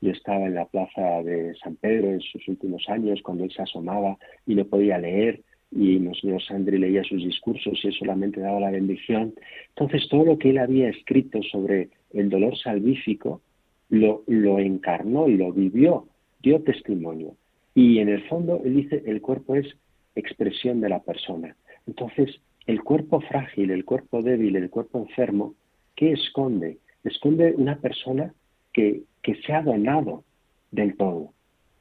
[0.00, 3.62] Yo estaba en la plaza de San Pedro en sus últimos años cuando él se
[3.62, 5.40] asomaba y no podía leer
[5.74, 9.34] y Monseñor Sandri leía sus discursos y él solamente daba la bendición.
[9.70, 13.40] Entonces todo lo que él había escrito sobre el dolor salvífico
[13.88, 16.06] lo, lo encarnó lo vivió,
[16.42, 17.34] dio testimonio.
[17.74, 19.66] Y en el fondo él dice el cuerpo es
[20.14, 21.56] expresión de la persona.
[21.86, 25.54] Entonces el cuerpo frágil, el cuerpo débil, el cuerpo enfermo,
[25.94, 26.78] ¿qué esconde?
[27.04, 28.32] Esconde una persona
[28.72, 30.24] que, que se ha donado
[30.70, 31.32] del todo,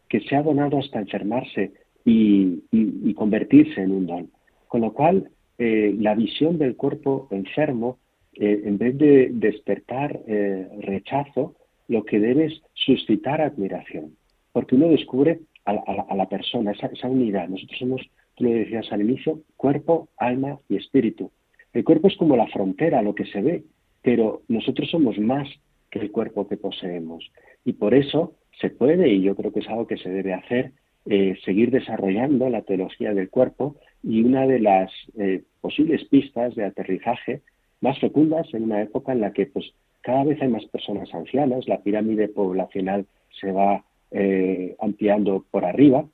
[0.10, 1.72] que se ha donado hasta enfermarse,
[2.06, 4.32] y, convertirse en un don.
[4.68, 8.00] Con lo cual, eh, la visión del cuerpo enfermo,
[8.34, 11.56] eh, en vez de despertar eh, rechazo,
[11.88, 14.16] lo que debe es suscitar admiración,
[14.52, 17.48] porque uno descubre a, la persona, esa, esa, unidad.
[17.48, 18.02] Nosotros somos,
[18.36, 21.32] tú lo decías al inicio, cuerpo, alma y espíritu.
[21.74, 23.64] El cuerpo es como la frontera, lo que se ve,
[24.02, 25.48] pero nosotros somos más
[25.90, 27.32] que el cuerpo que poseemos.
[27.66, 30.72] Y por eso se puede, y yo creo que es algo que se debe hacer,
[31.06, 36.64] eh, seguir desarrollando la teología del cuerpo y una de las eh, posibles pistas de
[36.64, 37.42] aterrizaje
[37.82, 41.68] más fecundas en una época en la que pues cada vez hay más personas ancianas,
[41.68, 43.06] la pirámide poblacional
[43.42, 46.06] se va eh, ampliando por arriba,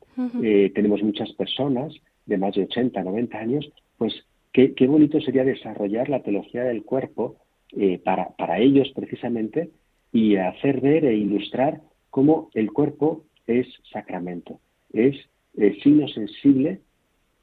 [0.74, 1.94] tenemos muchas personas
[2.30, 4.14] de más de 80, 90 años, pues
[4.54, 7.38] qué, qué bonito sería desarrollar la teología del cuerpo
[8.04, 9.70] para, para ellos precisamente
[10.12, 14.60] y hacer ver e ilustrar cómo el cuerpo es sacramento
[14.94, 15.16] es
[15.56, 16.82] el signo sensible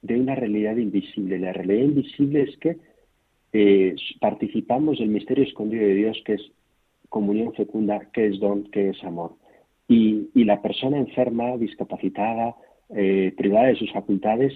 [0.02, 1.38] de una realidad invisible.
[1.38, 2.76] La realidad invisible es que
[3.52, 6.42] eh, participamos del misterio escondido de Dios, que es
[7.08, 9.34] comunión fecunda, que es don, que es amor.
[9.88, 12.56] Y, la persona enferma, discapacitada,
[12.90, 14.52] eh, privada de sus facultades,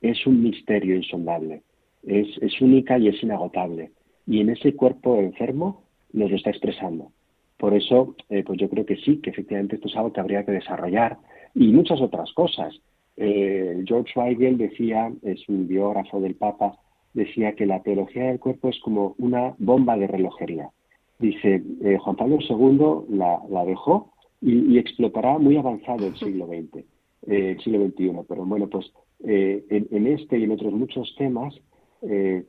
[0.00, 1.62] es un misterio insondable.
[2.04, 3.90] Es, es única y es inagotable.
[4.26, 5.82] Y en ese cuerpo enfermo
[6.12, 7.10] nos lo está expresando.
[7.58, 10.44] Por eso, eh, pues yo creo que sí, que efectivamente esto es algo que habría
[10.44, 11.18] que desarrollar
[11.54, 12.80] y muchas otras cosas.
[13.16, 16.78] Eh, George Weigel decía, es un biógrafo del Papa,
[17.14, 20.70] decía que la teología del cuerpo es como una bomba de relojería.
[21.18, 26.84] Dice, eh, Juan Pablo II la, la dejó y, explotará muy avanzado el siglo XX,
[27.28, 28.10] eh, el siglo XXI.
[28.28, 31.54] Pero bueno, pues en, en, este y en otros muchos temas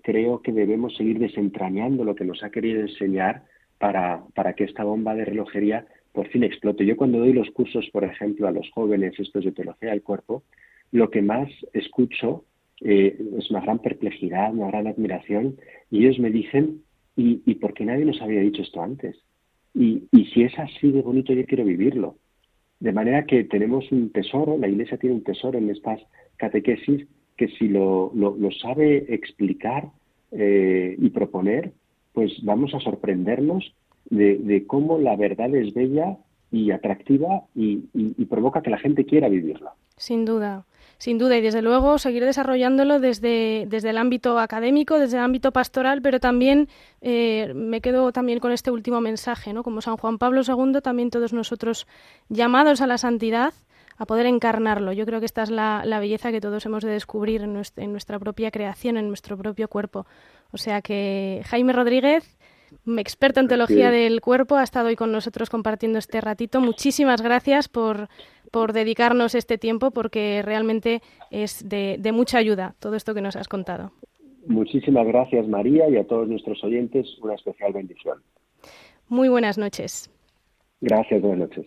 [0.04, 3.46] creo que debemos seguir desentrañando lo que nos ha querido enseñar
[3.80, 6.86] para, para que esta bomba de relojería por fin explote.
[6.86, 10.44] Yo cuando doy los cursos, por ejemplo, a los jóvenes estos de teología del cuerpo,
[10.92, 12.46] lo que más escucho
[12.82, 15.58] eh, es una gran perplejidad, una gran admiración,
[15.92, 16.84] y ellos me dicen,
[17.16, 19.18] ¿y, y por qué nadie nos había dicho esto antes?
[19.74, 22.16] Y, y si es así de bonito, yo quiero vivirlo.
[22.80, 26.00] De manera que tenemos un tesoro, la Iglesia tiene un tesoro en estas
[26.38, 29.90] catequesis que si lo, lo, sabe explicar
[30.32, 31.72] eh, y proponer,
[32.14, 33.74] pues vamos a sorprendernos
[34.10, 36.18] de, cómo la verdad es bella
[36.52, 37.78] y atractiva y,
[38.26, 39.74] provoca que la gente quiera vivirla.
[39.98, 40.66] Sin duda,
[41.00, 45.52] sin duda, y desde luego seguir desarrollándolo desde, desde el ámbito académico, desde el ámbito
[45.52, 46.68] pastoral, pero también
[47.02, 49.64] eh, me quedo también con este último mensaje, ¿no?
[49.64, 51.88] Como San Juan Pablo II, también todos nosotros
[52.28, 53.54] llamados a la santidad,
[53.98, 54.92] a poder encarnarlo.
[54.92, 58.52] Yo creo que esta es la, belleza que todos hemos de descubrir en nuestra propia
[58.52, 60.06] creación, en nuestro propio cuerpo.
[60.52, 62.38] O sea que Jaime Rodríguez,
[62.98, 66.62] experto en teología del cuerpo, ha estado hoy con nosotros compartiendo este ratito.
[66.62, 68.10] Muchísimas gracias por,
[68.52, 73.36] por dedicarnos este tiempo porque realmente es de, de mucha ayuda todo esto que nos
[73.36, 73.92] has contado.
[74.46, 78.20] Muchísimas gracias María y a todos nuestros oyentes una especial bendición.
[79.08, 80.10] Muy buenas noches.
[80.82, 81.66] Gracias, buenas noches.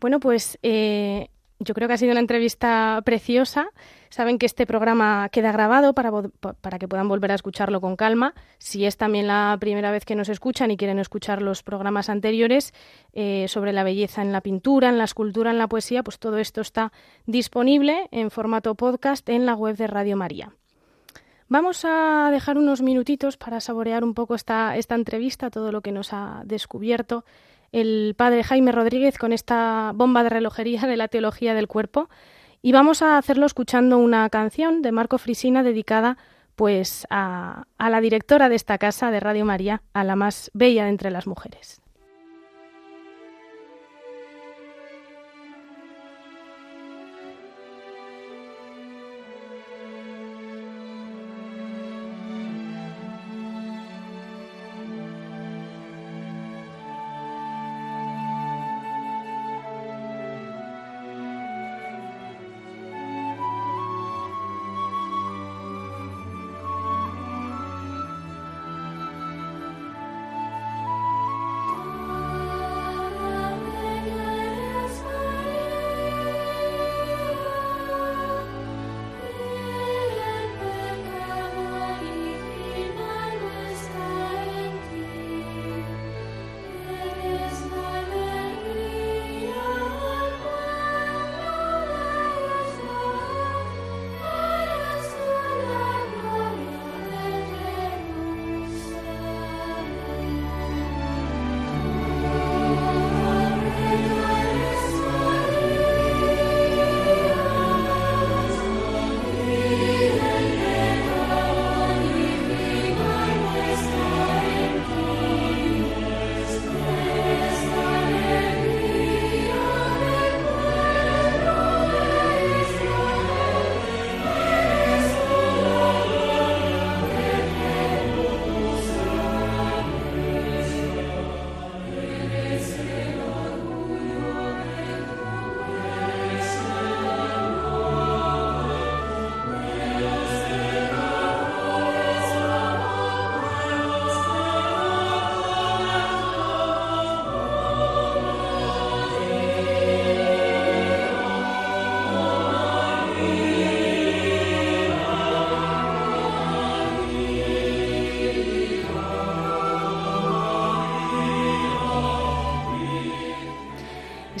[0.00, 3.68] Bueno, pues eh, yo creo que ha sido una entrevista preciosa.
[4.10, 6.10] Saben que este programa queda grabado para,
[6.78, 8.34] que puedan volver a escucharlo con calma.
[8.58, 12.74] Si es también la primera vez que nos escuchan y quieren escuchar los programas anteriores
[13.12, 16.38] eh, sobre la belleza en la pintura, en la escultura, en la poesía, pues todo
[16.38, 16.92] esto está
[17.24, 20.52] disponible en formato podcast en la web de Radio María.
[21.48, 26.12] Vamos a dejar unos minutitos para saborear un poco esta entrevista, todo lo que nos
[26.12, 27.24] ha descubierto
[27.76, 32.08] el padre Jaime Rodríguez con esta bomba de relojería de la teología del cuerpo
[32.62, 36.16] y vamos a hacerlo escuchando una canción de Marco Frisina dedicada
[36.54, 40.84] pues a, a la directora de esta casa de Radio María, a la más bella
[40.84, 41.82] de entre las mujeres.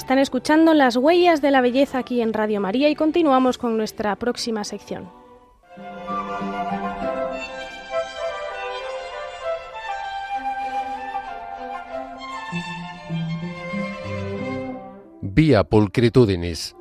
[0.06, 4.14] Están escuchando las huellas de la belleza aquí en Radio María y continuamos con nuestra
[4.14, 5.10] próxima sección.
[15.22, 16.76] Vía pulcritudinis.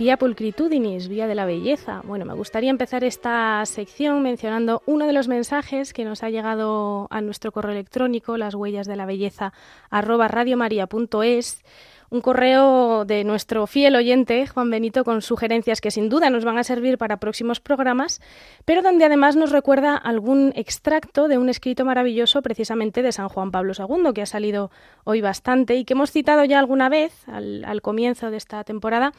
[0.00, 2.00] Vía Pulcritudinis, Vía de la Belleza.
[2.04, 7.06] Bueno, me gustaría empezar esta sección mencionando uno de los mensajes que nos ha llegado
[7.10, 9.52] a nuestro correo electrónico, las huellas de la belleza,
[9.90, 11.62] arroba radiomaria.es,
[12.08, 16.56] un correo de nuestro fiel oyente, Juan Benito, con sugerencias que sin duda nos van
[16.56, 18.22] a servir para próximos programas,
[18.64, 23.50] pero donde además nos recuerda algún extracto de un escrito maravilloso precisamente de San Juan
[23.50, 24.70] Pablo II, que ha salido
[25.04, 29.12] hoy bastante y que hemos citado ya alguna vez al, al comienzo de esta temporada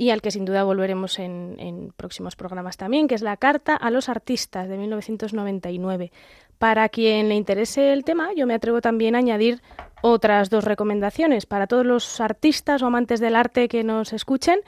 [0.00, 3.90] y al que sin duda volveremos en, próximos programas también, que es la Carta a
[3.90, 6.10] los Artistas de 1999.
[6.56, 9.60] Para quien le interese el tema, yo me atrevo también a añadir
[10.00, 14.60] otras dos recomendaciones para todos los artistas o amantes del arte que nos escuchen,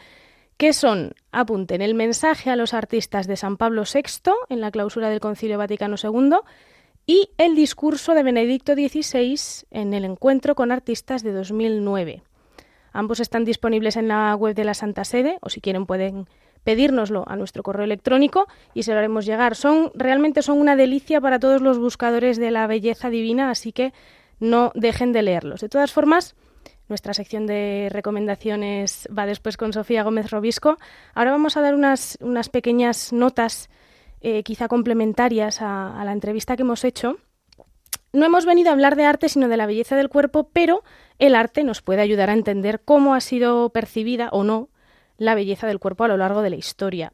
[0.59, 5.09] que son, apunten, el mensaje a los artistas de San Pablo VI en la clausura
[5.09, 6.41] del Concilio Vaticano II
[7.07, 12.23] y el discurso de Benedicto XVI en el encuentro con artistas de 2009.
[12.93, 16.27] Ambos están disponibles en la web de la Santa Sede o si quieren pueden
[16.65, 19.57] pedírnoslo a nuestro correo electrónico y se lo haremos llegar.
[19.57, 23.93] Son realmente son una delicia para todos los buscadores de la belleza divina, así que
[24.39, 25.61] no dejen de leerlos.
[25.61, 26.35] De todas formas,
[26.89, 30.79] nuestra sección de recomendaciones va después con Sofía Gómez Robisco.
[31.15, 33.71] Ahora vamos a dar unas, unas pequeñas notas
[34.21, 37.19] eh, quizá complementarias a, a la entrevista que hemos hecho.
[38.13, 40.85] No hemos venido a hablar de arte, sino de la belleza del cuerpo, pero
[41.19, 44.69] el arte nos puede ayudar a entender cómo ha sido percibida o no
[45.17, 47.13] la belleza del cuerpo a lo largo de la historia.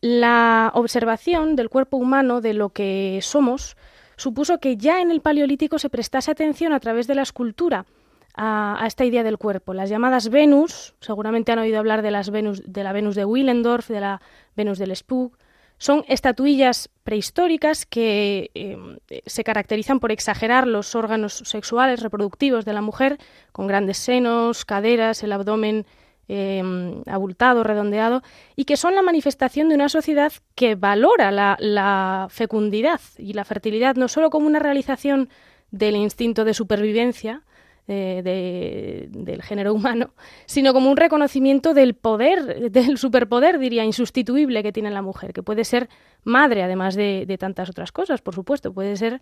[0.00, 3.76] La observación del cuerpo humano, de lo que somos,
[4.16, 7.86] supuso que ya en el Paleolítico se prestase atención a través de la escultura
[8.34, 9.72] a, esta idea del cuerpo.
[9.72, 13.88] Las llamadas Venus, seguramente han oído hablar de, las Venus, de la Venus de Willendorf,
[13.88, 14.20] de la
[14.54, 15.38] Venus del Spuk,
[15.78, 22.80] Son estatuillas prehistóricas que em, se caracterizan por exagerar los órganos sexuales reproductivos de la
[22.80, 23.18] mujer,
[23.52, 25.86] con grandes senos, caderas, el abdomen
[26.28, 28.22] em, abultado, redondeado,
[28.56, 33.96] y que son la manifestación de una sociedad que valora la fecundidad y la fertilidad
[33.96, 35.28] no solo como una realización
[35.70, 37.42] del instinto de supervivencia,
[37.86, 40.10] de, del género humano,
[40.46, 45.42] sino como un reconocimiento del poder, del superpoder, diría, insustituible que tiene la mujer, que
[45.42, 45.88] puede ser
[46.24, 49.20] madre, además de, tantas otras cosas, por supuesto, puede ser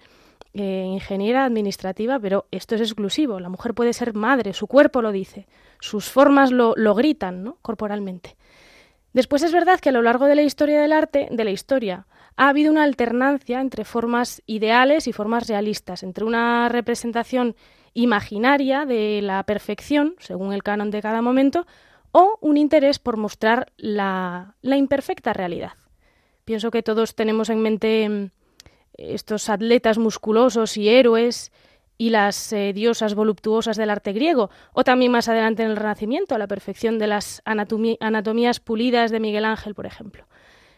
[0.55, 5.13] eh, ingeniera administrativa, pero esto es exclusivo, la mujer puede ser madre, su cuerpo lo
[5.13, 5.47] dice,
[5.81, 7.59] sus formas lo, lo gritan, ¿no?
[7.61, 8.37] corporalmente.
[9.13, 12.07] Después es verdad que a lo largo de la historia del arte, de la historia,
[12.37, 17.55] ha habido una alternancia entre formas ideales y formas realistas, entre una representación
[17.95, 21.67] imaginaria de la perfección, según el canon de cada momento,
[22.13, 25.73] o un interés por mostrar la, imperfecta realidad.
[26.45, 28.31] Pienso que todos tenemos en mente mm,
[28.95, 31.51] estos atletas musculosos y héroes
[31.97, 36.37] y las eh, diosas voluptuosas del arte griego, o también más adelante en el Renacimiento,
[36.37, 40.27] la perfección de las anatomías pulidas de Miguel Ángel, por ejemplo.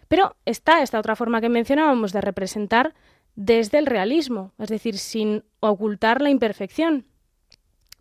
[0.09, 2.95] Pero está esta otra forma que mencionábamos de representar
[3.37, 7.05] desde el realismo, es decir, sin ocultar la imperfección.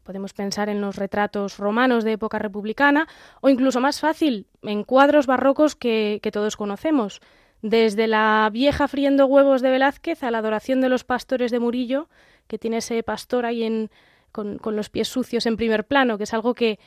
[0.03, 3.07] Podemos pensar en los retratos romanos de época republicana
[3.41, 7.21] o incluso más fácil, en cuadros barrocos que, todos conocemos,
[7.61, 12.07] desde la vieja friendo huevos de Velázquez a la adoración de los pastores de Murillo,
[12.47, 13.89] que tiene ese pastor ahí
[14.31, 16.79] con, los pies sucios en primer plano, que es algo que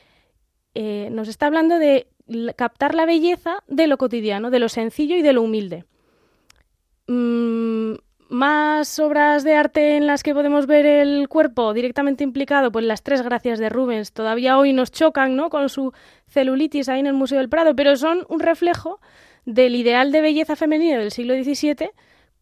[0.73, 2.07] eh, nos está hablando de
[2.55, 5.85] captar la belleza de lo cotidiano, de lo sencillo y de lo humilde.
[7.07, 7.95] Mm,
[8.29, 13.03] más obras de arte en las que podemos ver el cuerpo directamente implicado, pues las
[13.03, 15.49] tres gracias de Rubens todavía hoy nos chocan, ¿no?
[15.49, 15.93] Con su
[16.27, 18.99] celulitis ahí en el Museo del Prado, pero son un reflejo
[19.45, 21.89] del ideal de belleza femenina del siglo XVII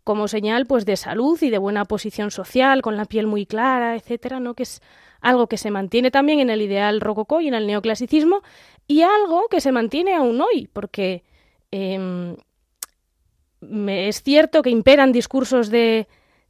[0.03, 3.95] como señal pues de salud y de buena posición social, con la piel muy clara,
[3.95, 4.53] etcétera, ¿no?
[4.53, 4.81] Que es
[5.19, 8.41] algo que se mantiene también en el ideal rococó y en el neoclasicismo
[8.88, 11.23] y algo que se mantiene aún hoy, porque
[11.71, 12.38] em,
[13.62, 16.08] es cierto que imperan discursos de,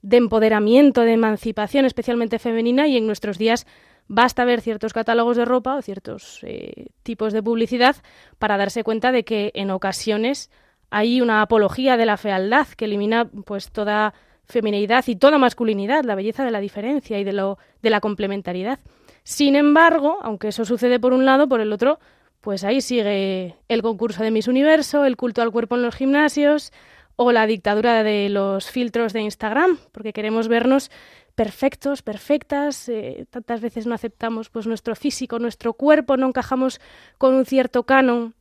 [0.09, 3.65] empoderamiento, de emancipación, especialmente femenina, y en nuestros días
[4.07, 7.97] basta ver ciertos catálogos de ropa o ciertos eh, tipos de publicidad
[8.39, 10.49] para darse cuenta de que en ocasiones
[10.89, 14.13] hay una apología de la fealdad que elimina pues toda
[14.45, 18.79] feminidad y toda masculinidad, la belleza de la diferencia y de lo de la complementariedad.
[19.23, 21.99] Sin embargo, aunque eso sucede por un lado, por el otro,
[22.39, 26.71] pues ahí sigue el concurso de Miss Universo, el culto al cuerpo en los gimnasios,
[27.17, 30.89] o la dictadura de los filtros de Instagram, porque queremos vernos
[31.35, 36.79] perfectos, perfectas, eh, tantas veces no aceptamos pues nuestro físico, nuestro cuerpo, no encajamos
[37.17, 38.33] con un cierto canon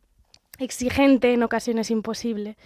[0.59, 2.57] exigente, en ocasiones imposible.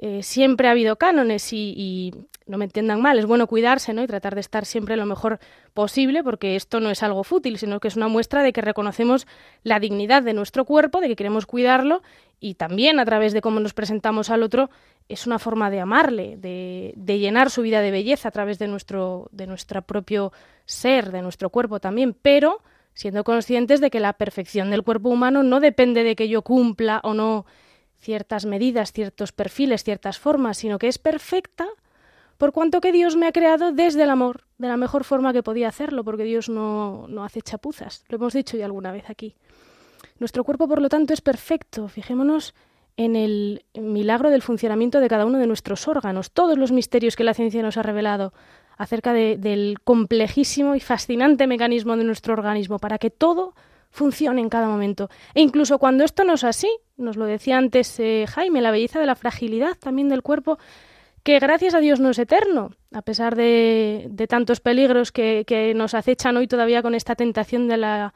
[0.00, 2.14] Eh, siempre ha habido cánones y,
[2.46, 4.02] no me entiendan mal, es bueno cuidarse ¿no?
[4.02, 5.38] y tratar de estar siempre lo mejor
[5.74, 9.26] posible porque esto no es algo fútil, sino que es una muestra de que reconocemos
[9.64, 12.02] la dignidad de nuestro cuerpo, de que queremos cuidarlo
[12.40, 14.70] y también a través de cómo nos presentamos al otro
[15.08, 19.28] es una forma de amarle, de, llenar su vida de belleza a través de nuestro,
[19.32, 20.32] de nuestro propio
[20.66, 22.62] ser, de nuestro cuerpo también, pero
[22.92, 27.00] siendo conscientes de que la perfección del cuerpo humano no depende de que yo cumpla
[27.04, 27.46] o no
[27.96, 31.66] ciertas medidas, ciertos perfiles, ciertas formas, sino que es perfecta
[32.36, 35.42] por cuanto que Dios me ha creado desde el amor, de la mejor forma que
[35.42, 39.34] podía hacerlo, porque Dios no, no hace chapuzas, lo hemos dicho ya alguna vez aquí.
[40.18, 41.88] Nuestro cuerpo, por lo tanto, es perfecto.
[41.88, 42.54] Fijémonos
[42.96, 47.24] en el milagro del funcionamiento de cada uno de nuestros órganos, todos los misterios que
[47.24, 48.32] la ciencia nos ha revelado
[48.76, 53.54] acerca del complejísimo y fascinante mecanismo de nuestro organismo, para que todo
[53.90, 55.10] funcione en cada momento.
[55.34, 59.00] E incluso cuando esto no es así, nos lo decía antes eh, Jaime, la belleza
[59.00, 60.58] de la fragilidad también del cuerpo,
[61.22, 66.36] que gracias a Dios no es eterno, a pesar de, tantos peligros que, nos acechan
[66.36, 68.14] hoy todavía con esta tentación de la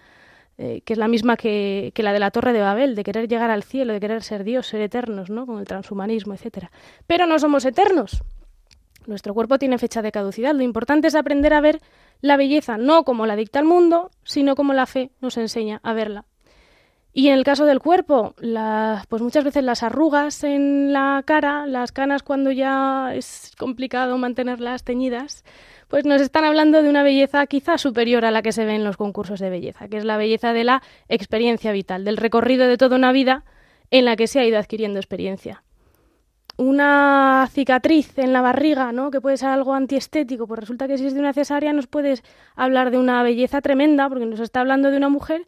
[0.65, 3.27] eh, que es la misma que, que, la de la Torre de Babel, de querer
[3.27, 5.45] llegar al cielo, de querer ser Dios, ser eternos, ¿no?
[5.45, 6.71] Con el transhumanismo, etcétera.
[7.09, 8.23] Pero no somos eternos.
[9.09, 10.55] Nuestro cuerpo tiene fecha de caducidad.
[10.55, 11.81] Lo importante es aprender a ver
[12.21, 15.95] la belleza no como la dicta el mundo, sino como la fe nos enseña a
[15.95, 16.27] verla.
[17.13, 18.37] Y en el caso del cuerpo,
[19.09, 24.85] pues muchas veces las arrugas en la cara, las canas cuando ya es complicado mantenerlas
[24.85, 25.45] teñidas,
[25.93, 28.83] pues nos están hablando de una belleza quizá superior a la que se ve en
[28.83, 32.79] los concursos de belleza, que es la belleza de la experiencia vital, del recorrido de
[32.79, 33.45] toda una vida
[33.91, 35.63] en la que se ha ido adquiriendo experiencia
[36.57, 39.11] una cicatriz en la barriga, ¿no?
[39.11, 42.23] que puede ser algo antiestético, pues resulta que si es de una cesárea nos puedes
[42.57, 45.47] hablar de una belleza tremenda, porque nos está hablando de una mujer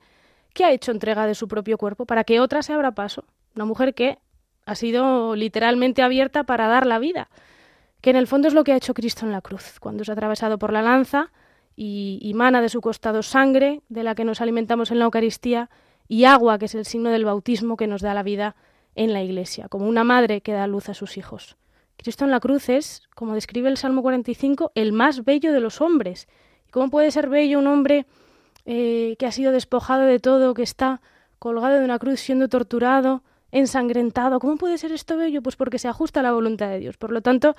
[0.53, 3.25] que ha hecho entrega de su propio cuerpo para que otra se abra paso.
[3.55, 4.19] Una mujer que
[4.67, 7.29] ha sido literalmente abierta para dar la vida,
[8.05, 10.13] que en el fondo es lo que ha hecho Cristo en la cruz, cuando ha
[10.13, 11.33] atravesado por la lanza
[11.75, 15.71] y, mana de su costado sangre, de la que nos alimentamos en la Eucaristía,
[16.07, 18.57] y agua, que es el signo del bautismo que nos da la vida
[18.95, 21.57] en la Iglesia, como una madre que da luz a sus hijos.
[21.97, 25.81] Cristo en la cruz es, como describe el Salmo 45, el más bello de los
[25.81, 26.29] hombres.
[26.69, 28.05] ¿Y cómo puede ser bello un hombre
[28.67, 31.01] eh, que ha sido despojado de todo, que está
[31.39, 34.41] colgado de una cruz siendo torturado, ensangrentado?
[34.41, 35.41] ¿Cómo puede ser esto bello?
[35.41, 36.99] Pues porque se ajusta a la voluntad de Dios.
[36.99, 37.57] Por lo tanto,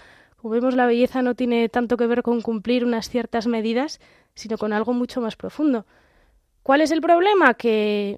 [0.49, 3.99] vemos, la belleza no tiene tanto que ver con cumplir unas ciertas medidas,
[4.33, 5.85] sino con algo mucho más profundo.
[6.63, 7.53] ¿Cuál es el problema?
[7.53, 8.17] Que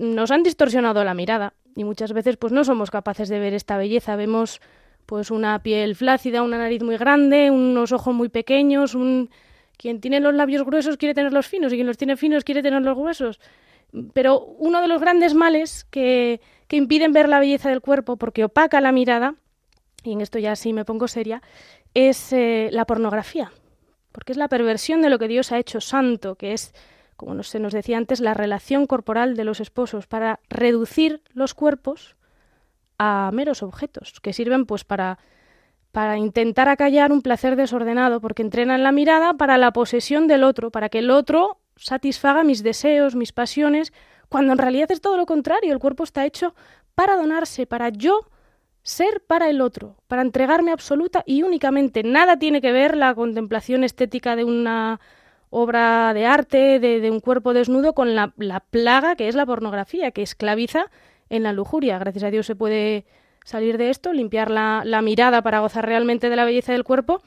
[0.00, 3.78] nos han distorsionado la mirada y muchas veces pues no somos capaces de ver esta
[3.78, 4.16] belleza.
[4.16, 4.60] Vemos
[5.06, 8.96] pues una piel flácida, una nariz muy grande, unos ojos muy pequeños,
[9.76, 12.96] quien tiene los labios gruesos quiere tenerlos finos y quien los tiene finos quiere tenerlos
[12.96, 13.40] gruesos.
[14.12, 18.44] Pero uno de los grandes males que, que impiden ver la belleza del cuerpo porque
[18.44, 19.34] opaca la mirada,
[20.02, 21.42] y en esto ya sí me pongo seria,
[21.94, 23.52] es eh, la pornografía.
[24.12, 26.74] Porque es la perversión de lo que Dios ha hecho santo, que es,
[27.16, 32.16] como se nos decía antes, la relación corporal de los esposos para reducir los cuerpos
[32.98, 35.18] a meros objetos que sirven pues para
[35.92, 40.70] para intentar acallar un placer desordenado, porque entrenan la mirada para la posesión del otro,
[40.70, 43.92] para que el otro satisfaga mis deseos, mis pasiones,
[44.28, 46.54] cuando en realidad es todo lo contrario, el cuerpo está hecho
[46.94, 48.20] para donarse, para yo
[48.82, 52.02] ser para el otro, para entregarme absoluta y únicamente.
[52.02, 55.00] Nada tiene que ver la contemplación estética de una
[55.50, 60.12] obra de arte, de, un cuerpo desnudo, con la, la plaga que es la pornografía,
[60.12, 60.86] que esclaviza
[61.28, 61.98] en la lujuria.
[61.98, 63.04] Gracias a Dios se puede
[63.44, 67.20] salir de esto, limpiar la mirada para gozar realmente de la belleza del cuerpo,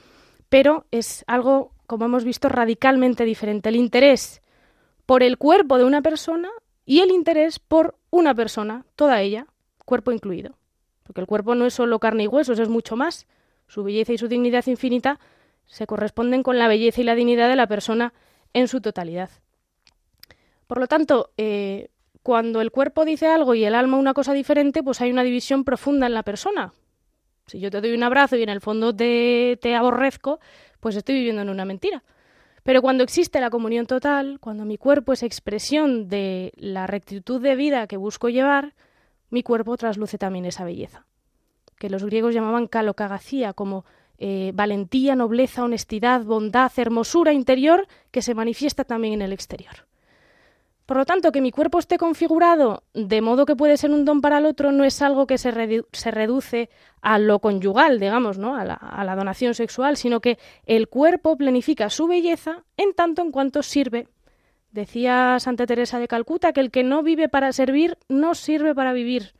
[0.49, 3.69] pero es algo, como hemos visto, radicalmente diferente.
[3.69, 4.41] El interés
[5.05, 6.49] por el cuerpo de una persona
[6.85, 9.47] y el interés por una persona, toda ella,
[9.85, 10.55] cuerpo incluido.
[11.03, 13.27] Porque el cuerpo no es solo carne y huesos, es mucho más.
[13.67, 15.19] Su belleza y su dignidad infinita
[15.65, 18.13] se corresponden con la belleza y la dignidad de la persona
[18.53, 19.29] en su totalidad.
[20.67, 21.89] Por lo tanto, eh,
[22.21, 25.63] cuando el cuerpo dice algo y el alma una cosa diferente, pues hay una división
[25.63, 26.73] profunda en la persona.
[27.45, 30.39] Si yo te doy un abrazo y en el fondo te, te aborrezco,
[30.79, 32.03] pues estoy viviendo en una mentira.
[32.63, 37.55] Pero cuando existe la comunión total, cuando mi cuerpo es expresión de la rectitud de
[37.55, 38.73] vida que busco llevar,
[39.33, 41.05] mi cuerpo trasluce también esa belleza,
[41.79, 43.83] que los griegos llamaban calocagacía, como
[44.19, 49.87] eh, valentía, nobleza, honestidad, bondad, hermosura interior que se manifiesta también en el exterior.
[50.85, 54.21] Por lo tanto, que mi cuerpo esté configurado de modo que puede ser un don
[54.21, 56.69] para el otro no es algo que se, reduce
[57.01, 58.55] a lo conyugal, digamos, ¿no?
[58.55, 63.23] A la, a la, donación sexual, sino que el cuerpo planifica su belleza en tanto
[63.23, 64.07] en cuanto sirve.
[64.73, 68.91] Decía Santa Teresa de Calcuta que el que no vive para servir no sirve para
[68.91, 69.33] vivir.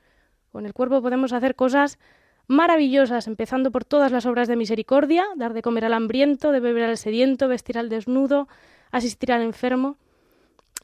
[0.52, 1.98] Con el cuerpo podemos hacer cosas
[2.46, 6.84] maravillosas, empezando por todas las obras de misericordia, dar de comer al hambriento, de beber
[6.84, 8.48] al sediento, vestir al desnudo,
[8.92, 9.98] asistir al enfermo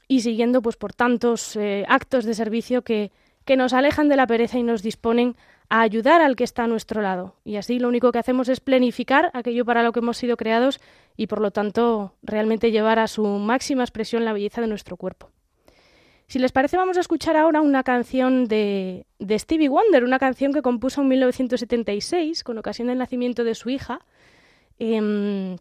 [0.08, 3.12] y siguiendo pues por tantos eh, actos de servicio que,
[3.46, 5.36] que nos alejan de la pereza y nos disponen
[5.70, 7.36] a ayudar al que está a nuestro lado.
[7.44, 10.80] Y así lo único que hacemos es planificar aquello para lo que hemos sido creados
[11.16, 15.30] y por lo tanto realmente llevar a su máxima expresión la belleza de nuestro cuerpo.
[16.28, 20.54] Si les parece vamos a escuchar ahora una canción de, de Stevie Wonder, una canción
[20.54, 24.02] que compuso en 1976 con ocasión del nacimiento de su hija.
[24.78, 25.56] Eh,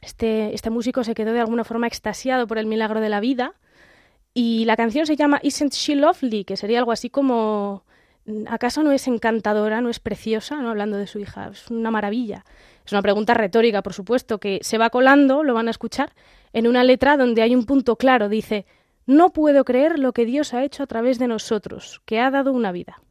[0.00, 3.54] este, este músico se quedó de alguna forma extasiado por el milagro de la vida
[4.32, 7.84] y la canción se llama Isn't She Lovely, que sería algo así como
[8.46, 10.56] ¿acaso no es encantadora, no es preciosa?
[10.56, 10.70] ¿no?
[10.70, 12.44] Hablando de su hija, es una maravilla.
[12.84, 16.12] Es una pregunta retórica, por supuesto, que se va colando, lo van a escuchar,
[16.52, 18.28] en una letra donde hay un punto claro.
[18.28, 18.66] Dice,
[19.06, 22.52] no puedo creer lo que Dios ha hecho a través de nosotros, que ha dado
[22.52, 23.02] una vida.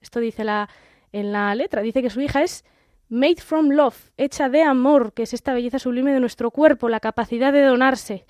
[0.00, 0.68] Esto dice la,
[1.12, 2.64] en la letra, dice que su hija es
[3.08, 7.00] made from love, hecha de amor, que es esta belleza sublime de nuestro cuerpo, la
[7.00, 8.26] capacidad de donarse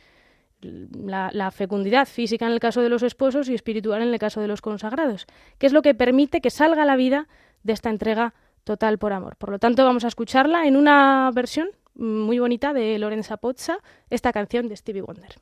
[1.04, 4.48] la, fecundidad física en el caso de los esposos y espiritual en el caso de
[4.48, 5.26] los consagrados,
[5.58, 7.28] que es lo que permite que salga la vida
[7.62, 8.34] de esta entrega
[8.64, 9.36] total por amor.
[9.36, 13.78] Por lo tanto, vamos a escucharla en una versión muy bonita de Lorenza Pozza,
[14.10, 15.38] esta canción de Stevie Wonder.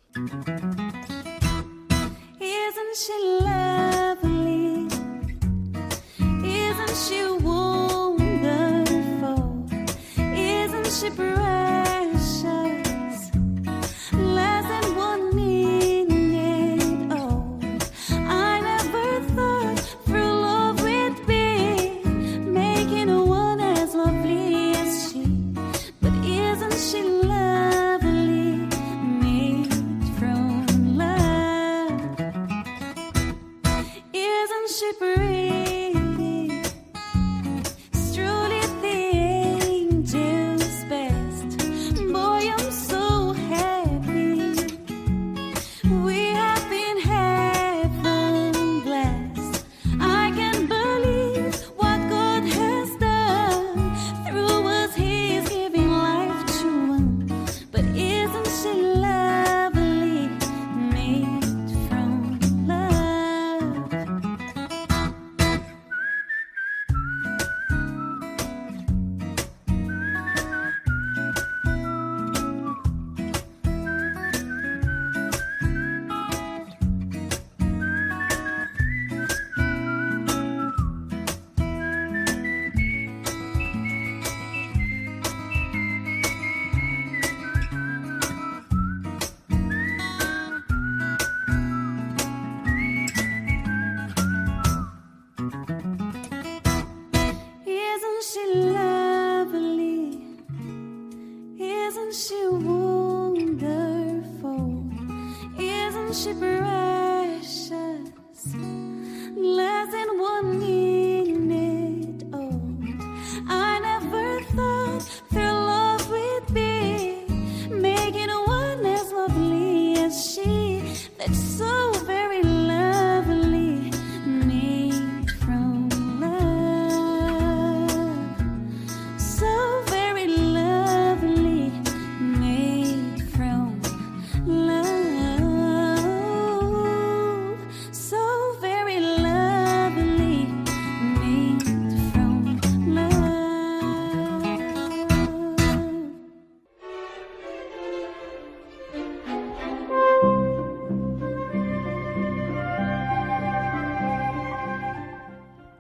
[10.34, 12.01] Isn't she bright?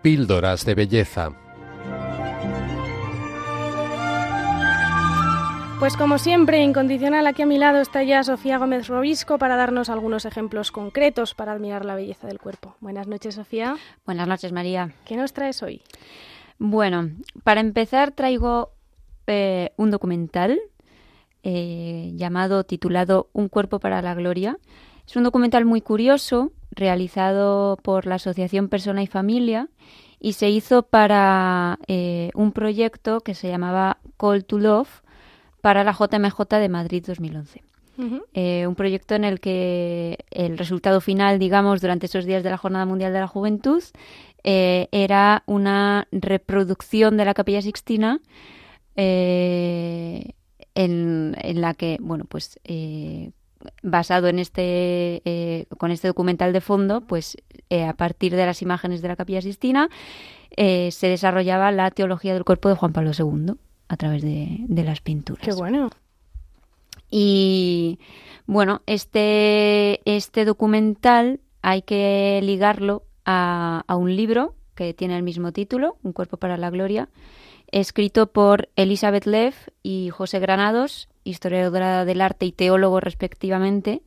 [0.02, 1.30] Píldoras de Belleza.
[5.78, 9.88] Pues como siempre, incondicional, aquí a mi lado está ya Sofía Gómez Robisco para darnos
[9.90, 12.76] algunos ejemplos concretos para admirar la belleza del cuerpo.
[12.80, 13.76] Buenas noches, Sofía.
[14.04, 14.92] Buenas noches, María.
[15.04, 15.82] ¿Qué nos traes hoy?
[16.58, 17.10] Bueno,
[17.42, 18.72] para empezar traigo
[19.26, 20.60] eh, un documental
[21.42, 24.58] eh, llamado, titulado Un cuerpo para la gloria.
[25.12, 29.68] Es un documental muy curioso, realizado por la Asociación Persona y Familia
[30.18, 35.02] y se hizo para eh, un proyecto que se llamaba Call to Love,
[35.60, 37.62] para la JMJ de Madrid 2011.
[38.32, 42.56] Eh, un proyecto en el que el resultado final, digamos, durante esos días de la
[42.56, 43.82] Jornada Mundial de la Juventud,
[44.44, 48.18] eh, era una reproducción de la Capilla Sixtina
[48.96, 50.30] eh,
[50.74, 52.58] en, la que, bueno, pues
[53.82, 57.36] basado en este, con este documental de fondo, pues
[57.70, 59.88] a partir de las imágenes de la Capilla Sixtina
[60.56, 63.54] se desarrollaba la teología del cuerpo de Juan Pablo II
[63.92, 65.44] a través de, las pinturas.
[65.44, 65.90] Qué bueno.
[67.10, 67.98] Y
[68.46, 75.98] bueno, este, este documental hay que ligarlo a, un libro que tiene el mismo título,
[76.02, 77.10] Un cuerpo para la gloria,
[77.70, 84.02] escrito por Elizabeth Leff y José Granados, historiadora del arte y teólogo respectivamente.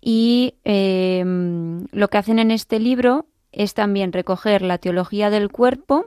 [0.00, 6.06] Y em, lo que hacen en este libro es también recoger la teología del cuerpo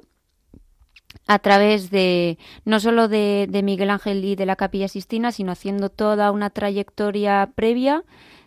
[1.26, 5.89] a través de no solo de, Miguel Ángel y de la Capilla Sistina, sino haciendo
[5.89, 8.03] toda una trayectoria previa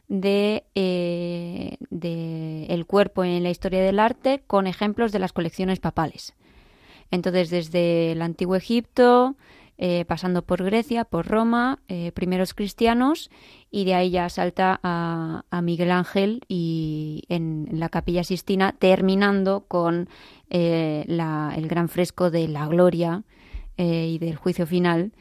[0.08, 6.34] eh, de, el cuerpo en la historia del arte con ejemplos de las colecciones papales.
[7.10, 9.36] Entonces, desde el antiguo Egipto,
[9.82, 13.30] eh, pasando por Grecia, por Roma, eh, primeros cristianos,
[13.70, 20.10] y de ahí ya salta a, Miguel Ángel y en, la capilla Sistina, terminando con
[20.50, 23.22] eh, el gran fresco de la gloria
[23.78, 25.12] y del juicio final,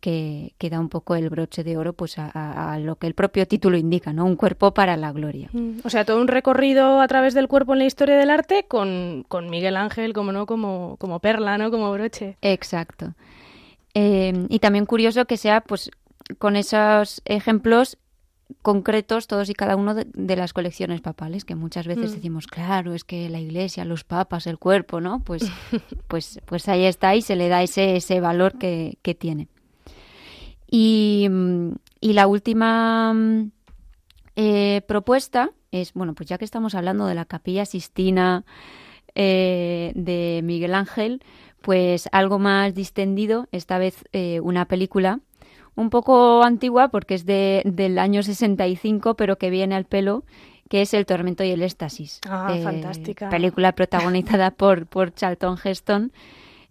[0.00, 3.46] que, que, da un poco el broche de oro pues a, lo que el propio
[3.46, 4.24] título indica, ¿no?
[4.24, 5.48] Un cuerpo para la gloria.
[5.52, 8.64] Mm, o sea, todo un recorrido a través del cuerpo en la historia del arte
[8.66, 11.70] con, con Miguel Ángel como no como, como perla, ¿no?
[11.70, 12.36] Como broche.
[12.42, 13.14] Exacto.
[13.94, 15.90] Em, y también curioso que sea pues
[16.38, 17.98] con esos ejemplos
[18.62, 22.14] concretos todos y cada uno de, las colecciones papales que muchas veces mm.
[22.14, 25.44] decimos claro es que la iglesia los papas el cuerpo no pues
[26.08, 29.48] pues pues ahí está y se le da ese ese valor que, que tiene
[30.70, 31.28] y,
[32.00, 33.14] y, la última
[34.36, 38.44] eh, propuesta es bueno pues ya que estamos hablando de la capilla Sistina
[39.14, 41.22] eh, de Miguel Ángel
[41.62, 45.20] pues algo más distendido, esta vez eh, una película
[45.74, 50.24] un poco antigua porque es de, del año 65, pero que viene al pelo,
[50.68, 52.20] que es El tormento y el éxtasis.
[52.28, 53.28] Ah, fantástica.
[53.28, 56.12] Película protagonizada por, por Charlton Heston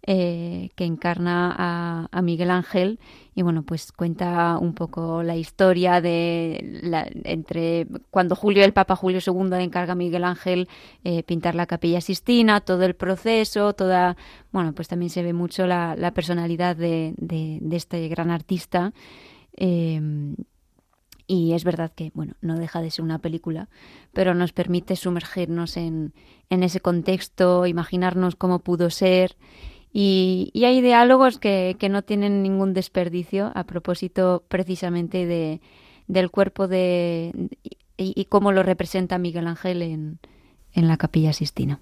[0.04, 2.98] eh, que encarna a, Miguel Ángel.
[3.36, 8.96] Y bueno pues cuenta un poco la historia de la, entre cuando Julio el Papa
[8.96, 10.68] Julio II encarga a Miguel Ángel
[11.04, 14.16] eh, pintar la capilla Sistina todo el proceso toda
[14.50, 17.14] bueno pues también se ve mucho la, personalidad de,
[17.70, 18.92] este gran artista.
[19.56, 20.34] Em,
[21.28, 23.68] y es verdad que, bueno, no deja de ser una película,
[24.12, 26.12] pero nos permite sumergirnos en,
[26.50, 29.36] en ese contexto, imaginarnos cómo pudo ser
[29.92, 35.60] y, hay diálogos que, que, no tienen ningún desperdicio a propósito precisamente de,
[36.06, 37.32] del cuerpo de,
[37.96, 40.18] y, y cómo lo representa Miguel Ángel en,
[40.72, 41.80] en la capilla Sistina.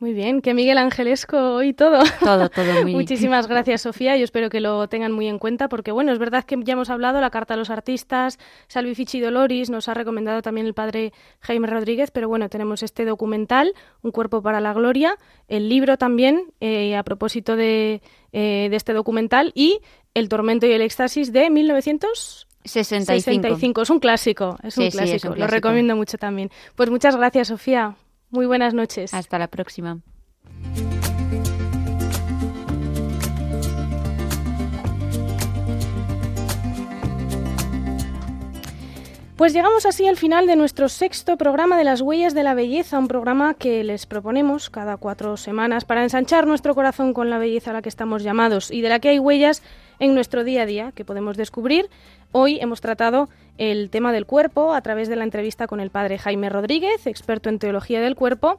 [0.00, 2.02] Muy bien, que Miguel Angelesco y todo.
[2.20, 4.16] Todo, todo muy Muchísimas gracias, Sofía.
[4.16, 6.88] Yo espero que lo tengan muy en cuenta porque, bueno, es verdad que ya hemos
[6.88, 11.12] hablado la Carta a los Artistas, Salvi Fichi Doloris, nos ha recomendado también el padre
[11.40, 16.44] Jaime Rodríguez, pero bueno, tenemos este documental, Un cuerpo para la gloria, el libro también,
[16.60, 18.00] eh, a propósito de,
[18.32, 19.80] eh, de este documental, y
[20.14, 23.82] El tormento y el éxtasis de 1965.
[23.82, 25.16] Es un clásico, es un, clásico.
[25.16, 25.34] es un clásico.
[25.36, 26.50] Lo recomiendo mucho también.
[26.74, 27.96] Pues muchas gracias, Sofía.
[28.30, 29.12] Muy buenas noches.
[29.12, 29.98] Hasta la próxima.
[39.40, 42.98] Pues llegamos así al final de nuestro sexto programa de las huellas de la belleza,
[42.98, 47.70] un programa que les proponemos cada cuatro semanas para ensanchar nuestro corazón con la belleza
[47.70, 49.62] a la que estamos llamados y de la que hay huellas
[50.00, 51.88] en nuestro día a día que podemos descubrir.
[52.32, 53.28] Hoy hemos tratado
[53.58, 57.48] el tema del cuerpo a través de la entrevista con el padre Jaime Rodríguez, experto
[57.48, 58.58] en teología del cuerpo.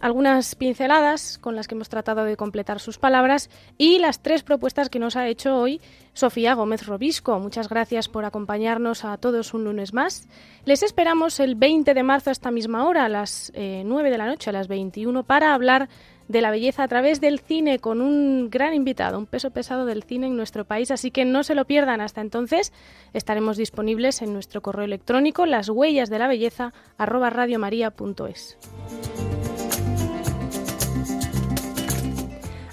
[0.00, 4.88] Algunas pinceladas con las que hemos tratado de completar sus palabras y las tres propuestas
[4.88, 5.80] que nos ha hecho hoy
[6.12, 7.38] Sofía Gómez Robisco.
[7.38, 10.28] Muchas gracias por acompañarnos a todos un lunes más.
[10.64, 14.18] Les esperamos el 20 de marzo a esta misma hora, a las 9 eh, de
[14.18, 15.88] la noche, a las 21, para hablar
[16.28, 20.02] de la belleza a través del cine con un gran invitado, un peso pesado del
[20.02, 22.00] cine en nuestro país, así que no se lo pierdan.
[22.00, 22.72] Hasta entonces
[23.12, 28.58] estaremos disponibles en nuestro correo electrónico las huellas de la belleza radiomaria.es.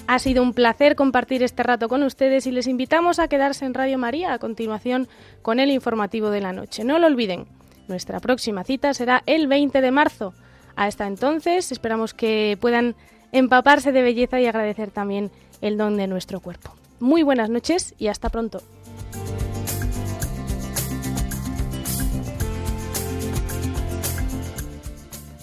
[0.05, 3.73] Ha sido un placer compartir este rato con ustedes y les invitamos a quedarse en
[3.73, 5.07] Radio María a continuación
[5.41, 6.83] con el informativo de la noche.
[6.83, 7.47] No lo olviden,
[7.87, 10.33] nuestra próxima cita será el 20 de marzo.
[10.75, 12.95] Hasta entonces esperamos que puedan
[13.31, 15.31] empaparse de belleza y agradecer también
[15.61, 16.75] el don de nuestro cuerpo.
[16.99, 18.61] Muy buenas noches y hasta pronto.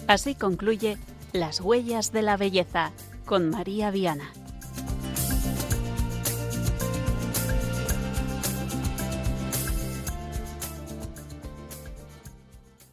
[0.07, 0.97] Así concluye
[1.31, 2.91] Las huellas de la belleza
[3.25, 4.31] con María Viana.